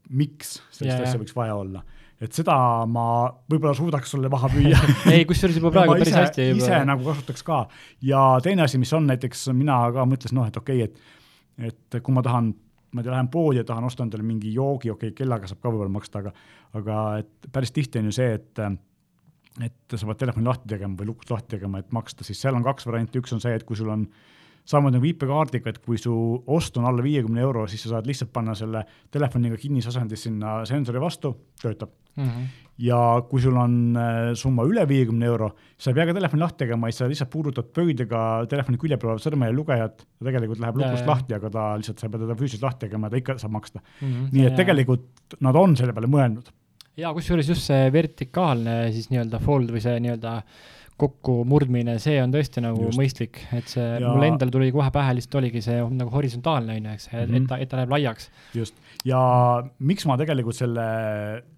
miks 0.09 0.59
sellist 0.69 1.07
asja 1.07 1.21
võiks 1.21 1.35
vaja 1.35 1.55
olla 1.55 1.85
et 2.21 2.35
seda 2.35 2.55
ma 2.87 3.05
võib-olla 3.51 3.73
suudaks 3.77 4.13
sulle 4.15 4.29
maha 4.31 4.49
müüa. 4.53 4.79
Ei, 5.13 5.25
kusjuures 5.27 5.57
juba 5.59 5.73
praegu 5.75 5.97
päris 5.97 6.11
ise, 6.11 6.21
hästi. 6.21 6.49
ise 6.61 6.81
nagu 6.87 7.03
kasutaks 7.07 7.43
ka. 7.47 7.65
Ja 8.05 8.27
teine 8.43 8.65
asi, 8.65 8.79
mis 8.81 8.93
on 8.95 9.09
näiteks 9.09 9.49
mina 9.57 9.81
ka 9.95 10.07
mõtlesin, 10.09 10.39
noh, 10.39 10.47
et 10.47 10.59
okei 10.61 10.85
okay,, 10.85 11.17
et, 11.59 11.75
et 11.91 12.01
kui 12.03 12.15
ma 12.15 12.23
tahan 12.25 12.53
ma 12.95 13.01
ei 13.01 13.05
tea, 13.05 13.11
lähen 13.11 13.29
poodi 13.31 13.59
ja 13.59 13.67
tahan 13.67 13.87
osta 13.87 14.05
endale 14.05 14.23
mingi 14.23 14.53
joogi, 14.55 14.89
okei 14.93 15.11
okay,, 15.11 15.17
kellaga 15.17 15.49
saab 15.51 15.59
ka 15.59 15.71
võib-olla 15.71 15.91
maksta, 15.91 16.21
aga, 16.23 16.31
aga 16.79 16.99
et 17.19 17.49
päris 17.51 17.73
tihti 17.75 17.99
on 17.99 18.07
ju 18.11 18.15
see, 18.15 18.37
et 18.39 18.63
et 19.63 19.95
sa 19.95 20.07
pead 20.07 20.19
telefoni 20.19 20.47
lahti 20.47 20.67
tegema 20.67 20.99
või 20.99 21.09
lukust 21.11 21.31
lahti 21.31 21.53
tegema, 21.55 21.79
et 21.79 21.91
maksta, 21.95 22.25
siis 22.27 22.39
seal 22.43 22.57
on 22.57 22.63
kaks 22.63 22.87
varianti, 22.87 23.21
üks 23.21 23.31
on 23.35 23.43
see, 23.43 23.53
et 23.55 23.63
kui 23.67 23.77
sul 23.79 23.91
on 23.91 24.03
samamoodi 24.65 24.97
nagu 24.97 25.09
IP-kaardiga, 25.11 25.71
et 25.71 25.81
kui 25.85 25.99
su 26.01 26.13
ost 26.51 26.77
on 26.79 26.87
alla 26.89 27.03
viiekümne 27.05 27.41
euro, 27.45 27.65
siis 27.69 27.83
sa 27.85 27.95
saad 27.95 28.09
lihtsalt 28.09 28.31
panna 28.33 28.55
selle 28.57 28.81
telefoniga 29.13 29.57
kinnisasendis 29.61 30.25
sinna 30.25 30.57
sensori 30.65 31.01
vastu, 31.01 31.31
töötab 31.61 31.91
mm. 32.15 32.25
-hmm. 32.25 32.47
ja 32.87 32.99
kui 33.29 33.41
sul 33.41 33.57
on 33.61 33.95
äh, 33.97 34.33
summa 34.33 34.65
üle 34.65 34.87
viiekümne 34.89 35.29
euro, 35.29 35.51
sa 35.77 35.91
ei 35.91 35.99
pea 35.99 36.07
ka 36.09 36.17
telefoni 36.17 36.41
lahti 36.41 36.63
tegema, 36.63 36.89
siis 36.89 37.03
sa 37.03 37.09
lihtsalt 37.11 37.29
puudutad 37.29 37.69
pöidlaga 37.77 38.21
telefoni 38.49 38.81
külje 38.81 38.97
peal 38.97 39.13
olevat 39.13 39.27
sõrmejäljlugejat, 39.27 39.97
ta 39.97 40.29
tegelikult 40.29 40.63
läheb 40.63 40.81
lukust 40.81 41.09
lahti, 41.13 41.37
aga 41.37 41.49
ta 41.49 41.65
lihtsalt, 41.77 41.99
sa 41.99 42.07
ei 42.07 42.15
pea 42.15 42.25
teda 42.25 42.37
füüsiliselt 42.41 42.69
lahti 42.69 42.85
tegema, 42.87 43.09
ta 43.09 43.21
ikka 43.21 43.37
saab 43.37 43.57
maksta 43.57 43.79
mm. 43.79 44.07
-hmm. 44.07 44.29
nii 44.31 44.45
et 44.45 44.51
ja, 44.51 44.59
tegelikult 44.63 45.39
nad 45.39 45.55
on 45.55 45.77
selle 45.77 45.93
peale 45.93 46.09
mõelnud. 46.09 46.49
ja 46.97 47.13
kusjuures 47.13 47.49
just 47.49 47.69
see 47.69 47.91
vertikaalne 47.91 48.91
siis 48.91 49.11
nii-öelda 49.13 49.39
fold 49.39 49.69
või 49.69 49.83
see 49.83 49.99
nii-öelda 49.99 50.41
kokkumurdmine, 51.01 51.97
see 51.99 52.15
on 52.23 52.31
tõesti 52.31 52.61
nagu 52.63 52.85
Just. 52.85 52.99
mõistlik, 52.99 53.41
et 53.55 53.67
see 53.67 53.83
ja... 53.83 54.07
mul 54.07 54.23
endal 54.29 54.51
tuli 54.53 54.69
kohe 54.71 54.87
pähe, 54.95 55.17
lihtsalt 55.17 55.39
oligi 55.41 55.63
see 55.65 55.81
nagu 55.91 56.13
horisontaalne, 56.13 56.77
on 56.79 56.87
ju, 56.87 56.93
eks, 56.95 57.07
et 57.11 57.17
mm, 57.17 57.33
-hmm. 57.33 57.41
et 57.41 57.49
ta, 57.49 57.57
et 57.59 57.71
ta 57.71 57.79
läheb 57.81 57.95
laiaks. 57.97 58.29
just, 58.55 58.79
ja 59.03 59.19
miks 59.79 60.07
ma 60.07 60.17
tegelikult 60.21 60.55
selle 60.55 60.87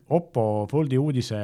Oppo 0.10 0.68
Foldi 0.72 0.98
uudise 0.98 1.38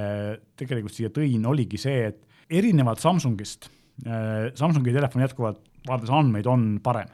tegelikult 0.57 0.95
siia 0.95 1.11
tõin, 1.13 1.45
oligi 1.45 1.77
see, 1.77 2.07
et 2.07 2.21
erinevalt 2.49 2.99
Samsungist 3.03 3.69
äh,, 4.07 4.49
Samsungi 4.55 4.93
telefon 4.93 5.21
jätkuvalt, 5.27 5.61
vaadates 5.87 6.09
andmeid, 6.09 6.47
on 6.47 6.79
parem 6.83 7.11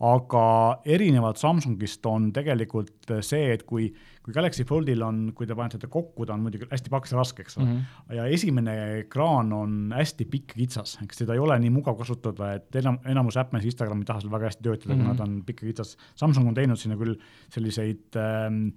aga 0.00 0.44
erinevalt 0.88 1.40
Samsungist 1.40 2.06
on 2.08 2.30
tegelikult 2.32 3.12
see, 3.20 3.52
et 3.52 3.66
kui, 3.68 3.90
kui 4.30 4.36
Galaxy 4.36 4.64
Foldil 4.66 5.02
on, 5.02 5.22
kui 5.36 5.48
te 5.48 5.56
panete 5.58 5.80
ta 5.82 5.90
kokku, 5.90 6.26
ta 6.26 6.36
on 6.36 6.44
muidugi 6.44 6.68
hästi 6.70 6.92
paks 6.92 7.14
ja 7.14 7.18
raske, 7.18 7.42
eks 7.42 7.58
ole 7.58 7.66
mm, 7.66 7.72
-hmm. 7.80 8.14
ja 8.16 8.26
esimene 8.26 8.76
ekraan 9.00 9.52
on 9.52 9.94
hästi 9.96 10.24
pikk 10.30 10.54
ja 10.54 10.62
kitsas, 10.62 10.98
eks 11.04 11.18
seda 11.22 11.34
ei 11.34 11.42
ole 11.42 11.58
nii 11.58 11.72
mugav 11.74 11.98
kasutada, 11.98 12.54
et 12.54 12.76
enam, 12.76 13.00
enamus 13.04 13.36
äppe, 13.40 13.58
Instagram 13.62 14.04
ei 14.04 14.08
taha 14.08 14.20
seal 14.20 14.32
väga 14.32 14.50
hästi 14.50 14.62
töötada 14.62 14.94
mm, 14.94 15.00
-hmm. 15.00 15.04
kuna 15.04 15.14
ta 15.18 15.22
on 15.22 15.42
pikk 15.46 15.62
ja 15.62 15.66
kitsas. 15.72 15.96
Samsung 16.14 16.48
on 16.48 16.54
teinud 16.54 16.78
sinna 16.78 16.96
küll 16.96 17.16
selliseid 17.50 18.16
ähm, 18.16 18.70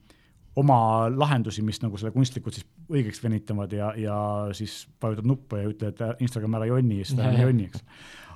oma 0.56 1.10
lahendusi, 1.10 1.62
mis 1.62 1.82
nagu 1.82 1.98
selle 1.98 2.12
kunstlikult 2.12 2.54
siis 2.54 2.68
õigeks 2.90 3.24
venitavad 3.24 3.72
ja, 3.74 3.94
ja 3.98 4.18
siis 4.52 4.88
vajutad 5.02 5.26
nuppu 5.26 5.56
ja 5.56 5.70
ütled 5.70 6.04
Instagram 6.20 6.60
ära 6.60 6.66
jonni 6.66 7.04
siis 7.04 7.18
ta 7.18 7.30
ei 7.32 7.42
jonni, 7.42 7.70
eks 7.72 7.86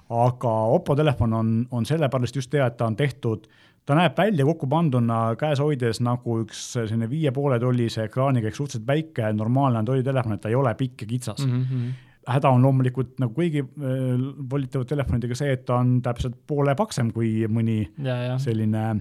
aga 0.09 0.51
Oppo 0.71 0.95
telefon 0.95 1.33
on, 1.33 1.53
on 1.71 1.85
sellepärast 1.85 2.35
just 2.35 2.53
hea, 2.53 2.67
et 2.67 2.77
ta 2.79 2.87
on 2.87 2.95
tehtud, 2.95 3.47
ta 3.87 3.95
näeb 3.95 4.17
välja 4.17 4.45
kokku 4.47 4.67
panduna 4.67 5.19
käes 5.39 5.61
hoides 5.63 6.01
nagu 6.03 6.41
üks 6.43 6.63
selline 6.75 7.07
viie 7.09 7.31
poole 7.35 7.59
tollise 7.59 8.03
ekraaniga, 8.07 8.49
ehk 8.49 8.59
suhteliselt 8.59 8.87
väike, 8.87 9.31
normaalne 9.33 9.79
Androidi 9.79 10.03
telefon, 10.03 10.35
et 10.35 10.43
ta 10.43 10.51
ei 10.51 10.59
ole 10.59 10.73
pikk 10.75 11.05
ja 11.05 11.13
kitsas 11.15 11.45
mm. 11.45 11.63
-hmm 11.63 12.03
häda 12.27 12.49
on 12.51 12.65
loomulikult 12.65 13.21
nagu 13.23 13.31
kõigi 13.31 13.61
äh, 13.63 14.25
volitavate 14.51 14.89
telefonidega 14.89 15.35
see, 15.39 15.53
et 15.55 15.65
ta 15.67 15.77
on 15.79 16.01
täpselt 16.03 16.35
poole 16.47 16.75
paksem 16.75 17.11
kui 17.15 17.45
mõni 17.47 17.85
ja, 18.03 18.17
ja. 18.25 18.35
selline 18.37 18.99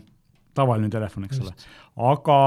tavaline 0.54 0.90
telefon, 0.92 1.26
eks 1.26 1.40
Just. 1.40 1.66
ole. 1.96 2.12
aga 2.12 2.38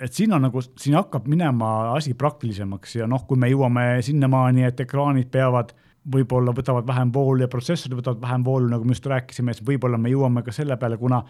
et 0.00 0.16
siin 0.16 0.32
on 0.32 0.46
nagu, 0.46 0.62
siin 0.62 0.96
hakkab 0.96 1.26
minema 1.28 1.70
asi 1.96 2.14
praktilisemaks 2.14 2.96
ja 3.00 3.08
noh, 3.10 3.26
kui 3.28 3.40
me 3.40 3.50
jõuame 3.50 3.86
sinnamaani, 4.06 4.64
et 4.70 4.80
ekraanid 4.86 5.30
peavad 5.32 5.74
võib-olla 6.14 6.54
võtavad 6.56 6.86
vähem 6.88 7.10
voolu 7.12 7.44
ja 7.44 7.50
protsessorid 7.52 7.98
võtavad 7.98 8.22
vähem 8.22 8.44
voolu, 8.44 8.70
nagu 8.72 8.86
me 8.86 8.96
just 8.96 9.06
rääkisime, 9.10 9.52
siis 9.52 9.66
võib-olla 9.66 9.98
me 10.00 10.12
jõuame 10.12 10.44
ka 10.46 10.54
selle 10.54 10.78
peale, 10.80 10.96
kuna 11.00 11.20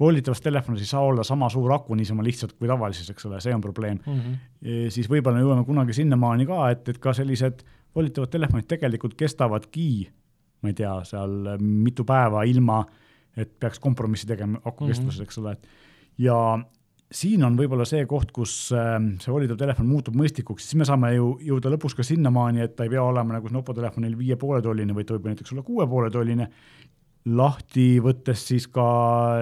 voolitavas 0.00 0.40
telefonis 0.40 0.84
ei 0.84 0.86
saa 0.86 1.00
olla 1.00 1.24
sama 1.24 1.48
suur 1.50 1.72
aku 1.72 1.94
niisama 1.98 2.22
lihtsalt 2.22 2.54
kui 2.58 2.68
tavalises, 2.70 3.10
eks 3.10 3.26
ole, 3.26 3.40
see 3.40 3.54
on 3.54 3.60
probleem 3.60 3.98
mm. 4.06 4.20
-hmm. 4.20 4.92
siis 4.94 5.10
võib-olla 5.10 5.42
jõuame 5.42 5.64
kunagi 5.66 5.96
sinnamaani 5.96 6.46
ka, 6.46 6.70
et, 6.70 6.88
et 6.88 6.98
ka 7.02 7.12
sellised 7.12 7.64
voolitavad 7.94 8.30
telefonid 8.30 8.68
tegelikult 8.70 9.14
kestavadki, 9.18 10.08
ma 10.62 10.72
ei 10.72 10.74
tea, 10.74 10.94
seal 11.04 11.54
mitu 11.58 12.04
päeva 12.04 12.44
ilma, 12.46 12.84
et 13.36 13.50
peaks 13.60 13.78
kompromissi 13.78 14.26
tegema 14.26 14.60
aku 14.64 14.84
mm 14.84 14.86
-hmm. 14.86 14.88
kestvuses, 14.88 15.20
eks 15.20 15.38
ole, 15.38 15.52
et 15.52 15.66
ja 16.18 16.58
siin 17.12 17.44
on 17.44 17.56
võib-olla 17.56 17.86
see 17.88 18.04
koht, 18.06 18.32
kus 18.36 18.72
ähm, 18.76 19.14
see 19.22 19.32
volitav 19.32 19.56
telefon 19.60 19.88
muutub 19.88 20.16
mõistlikuks, 20.18 20.66
siis 20.66 20.78
me 20.80 20.84
saame 20.88 21.14
ju 21.14 21.38
jõuda 21.44 21.72
lõpuks 21.72 21.96
ka 21.96 22.04
sinnamaani, 22.06 22.60
et 22.60 22.76
ta 22.76 22.84
ei 22.84 22.92
pea 22.92 23.02
olema 23.02 23.38
nagu 23.38 23.48
Oppo 23.58 23.74
telefonil 23.74 24.16
viie 24.18 24.36
poole 24.36 24.62
tolline, 24.62 24.94
vaid 24.94 25.08
ta 25.08 25.16
võib 25.16 25.30
näiteks 25.30 25.52
olla 25.52 25.62
kuue 25.62 25.86
poole 25.88 26.10
tolline 26.10 26.50
lahti 27.36 27.86
võttes 28.02 28.44
siis 28.50 28.68
ka 28.72 28.86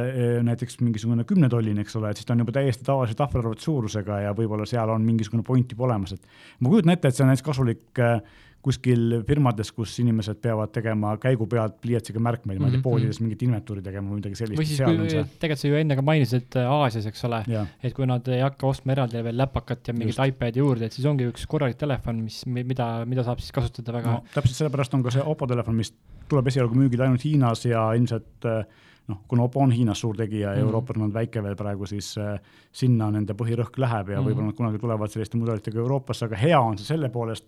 eh, 0.07 0.38
näiteks 0.46 0.81
mingisugune 0.83 1.27
kümnetolline, 1.29 1.85
eks 1.85 1.99
ole, 2.01 2.11
et 2.11 2.20
siis 2.20 2.29
ta 2.29 2.35
on 2.35 2.42
juba 2.44 2.57
täiesti 2.57 2.87
tavalise 2.87 3.18
tahvelarvuti 3.18 3.66
suurusega 3.68 4.22
ja 4.27 4.35
võib-olla 4.37 4.66
seal 4.68 4.90
on 4.92 5.07
mingisugune 5.07 5.46
point 5.46 5.72
juba 5.72 5.87
olemas, 5.90 6.16
et 6.16 6.27
ma 6.61 6.72
kujutan 6.72 6.96
ette, 6.96 7.09
et 7.09 7.18
see 7.18 7.27
on 7.27 7.33
näiteks 7.33 7.46
kasulik 7.46 8.03
äh, 8.03 8.18
kuskil 8.66 9.20
firmades, 9.27 9.70
kus 9.75 9.92
inimesed 10.03 10.40
peavad 10.42 10.72
tegema 10.75 11.12
käigu 11.22 11.46
pealt 11.51 11.77
pliiatsiga 11.83 12.18
märkmeid 12.22 12.59
mm, 12.59 12.64
-hmm. 12.64 12.64
ma 12.64 12.66
ei 12.66 12.75
tea, 12.75 12.81
mhm, 12.81 12.87
poodides 12.88 13.20
mhm. 13.20 13.29
mingit 13.29 13.44
inventuuri 13.46 13.85
tegema 13.85 14.11
või 14.11 14.20
midagi 14.20 14.40
sellist. 14.40 14.59
või 14.61 14.66
siis, 14.66 14.81
kui 14.83 15.22
tegelikult 15.38 15.62
sa 15.62 15.70
ju 15.70 15.79
enne 15.83 15.99
ka 15.99 16.05
mainisid 16.09 16.59
äh, 16.59 16.72
Aasias, 16.79 17.07
eks 17.12 17.25
ole, 17.29 17.42
et 17.83 17.94
kui 17.94 18.09
nad 18.11 18.27
ei 18.33 18.42
hakka 18.42 18.66
ostma 18.66 18.96
eraldi 18.96 19.22
veel 19.29 19.38
läpakat 19.38 19.92
ja 19.92 19.94
mingit 19.94 20.18
iPad'i 20.27 20.64
juurde, 20.64 20.90
et 20.90 20.99
siis 20.99 21.07
ongi 21.07 21.29
üks 21.31 21.46
korralik 21.46 21.79
telefon, 21.79 22.25
mis, 22.27 22.42
mida, 22.46 22.90
mida 23.07 23.27
saab 23.27 23.44
siis 23.44 23.55
kasutada 23.55 23.94
väga 24.01 24.18
no,. 24.18 24.25
täpselt 24.35 24.64
sellepärast 24.64 24.99
on 24.99 25.07
ka 25.07 25.14
see 25.14 25.22
Oppo 25.27 25.46
telefon, 25.46 25.79
mis 25.79 25.94
tuleb 26.29 26.47
esialgu 26.47 26.75
müügile 26.75 27.07
ainult 27.07 27.25
Hiinas 27.25 27.65
ja 27.65 27.89
ilmselt 27.95 28.45
äh, 28.45 28.65
noh, 29.09 29.21
kuna 29.29 29.47
Oppo 29.47 29.61
on 29.61 29.75
Hiinas 29.75 30.01
suur 30.01 30.17
tegija 30.17 30.49
ja 30.49 30.55
mm 30.55 30.62
-hmm. 30.62 30.67
Euroopas 30.67 30.97
on 30.97 31.03
nad 31.09 31.15
väike 31.15 31.43
veel 31.43 31.57
praegu, 31.57 31.87
siis 31.87 32.19
äh, 32.19 32.41
sinna 32.73 33.11
nende 33.11 33.33
põhirõhk 33.33 33.79
läheb 33.79 34.09
ja 34.09 34.21
mm 34.21 34.23
-hmm. 34.23 34.29
võib-olla 34.29 34.47
nad 34.47 34.57
kunagi 34.57 34.79
tulevad 34.79 35.11
selliste 35.11 35.37
mudelitega 35.37 35.79
Euroopasse, 35.79 36.25
aga 36.25 36.37
hea 36.37 36.61
on 36.61 36.79
see 36.79 36.87
selle 36.87 37.09
poolest 37.09 37.47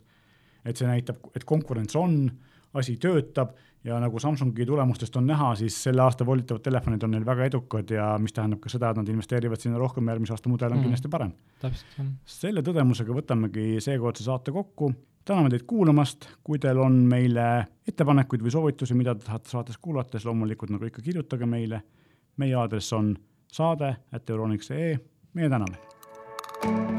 et 0.68 0.78
see 0.78 0.88
näitab, 0.88 1.30
et 1.36 1.46
konkurents 1.48 1.96
on, 1.98 2.20
asi 2.78 2.96
töötab 3.00 3.54
ja 3.86 3.96
nagu 4.02 4.20
Samsungi 4.20 4.66
tulemustest 4.66 5.16
on 5.16 5.28
näha, 5.28 5.52
siis 5.56 5.76
selle 5.86 6.02
aasta 6.04 6.26
volitavad 6.26 6.62
telefonid 6.64 7.04
on 7.06 7.14
neil 7.14 7.24
väga 7.26 7.46
edukad 7.48 7.90
ja 7.94 8.10
mis 8.20 8.34
tähendab 8.36 8.60
ka 8.64 8.72
seda, 8.72 8.90
et 8.90 9.00
nad 9.00 9.08
investeerivad 9.08 9.62
sinna 9.62 9.78
rohkem, 9.80 10.10
järgmise 10.10 10.34
aasta 10.34 10.50
mudel 10.52 10.72
on 10.72 10.80
mm 10.80 10.88
kindlasti 10.88 11.08
parem. 11.08 11.32
selle 12.26 12.62
tõdemusega 12.66 13.14
võtamegi 13.14 13.80
seekordse 13.84 14.24
saate 14.24 14.52
kokku, 14.52 14.92
täname 15.28 15.50
teid 15.52 15.66
kuulamast, 15.68 16.28
kui 16.44 16.58
teil 16.58 16.78
on 16.80 16.94
meile 17.08 17.48
ettepanekuid 17.88 18.44
või 18.46 18.54
soovitusi, 18.54 18.96
mida 18.96 19.14
te 19.14 19.26
tahate 19.26 19.52
saates 19.52 19.76
kuulata, 19.82 20.16
siis 20.16 20.28
loomulikult 20.28 20.72
nagu 20.72 20.88
ikka 20.88 21.04
kirjutage 21.04 21.46
meile, 21.46 21.82
meie 22.40 22.56
aadress 22.56 22.96
on 22.96 23.12
saade 23.52 23.96
at 24.12 24.30
euroniks.ee, 24.30 24.94
meie 25.34 25.52
täname. 25.52 26.97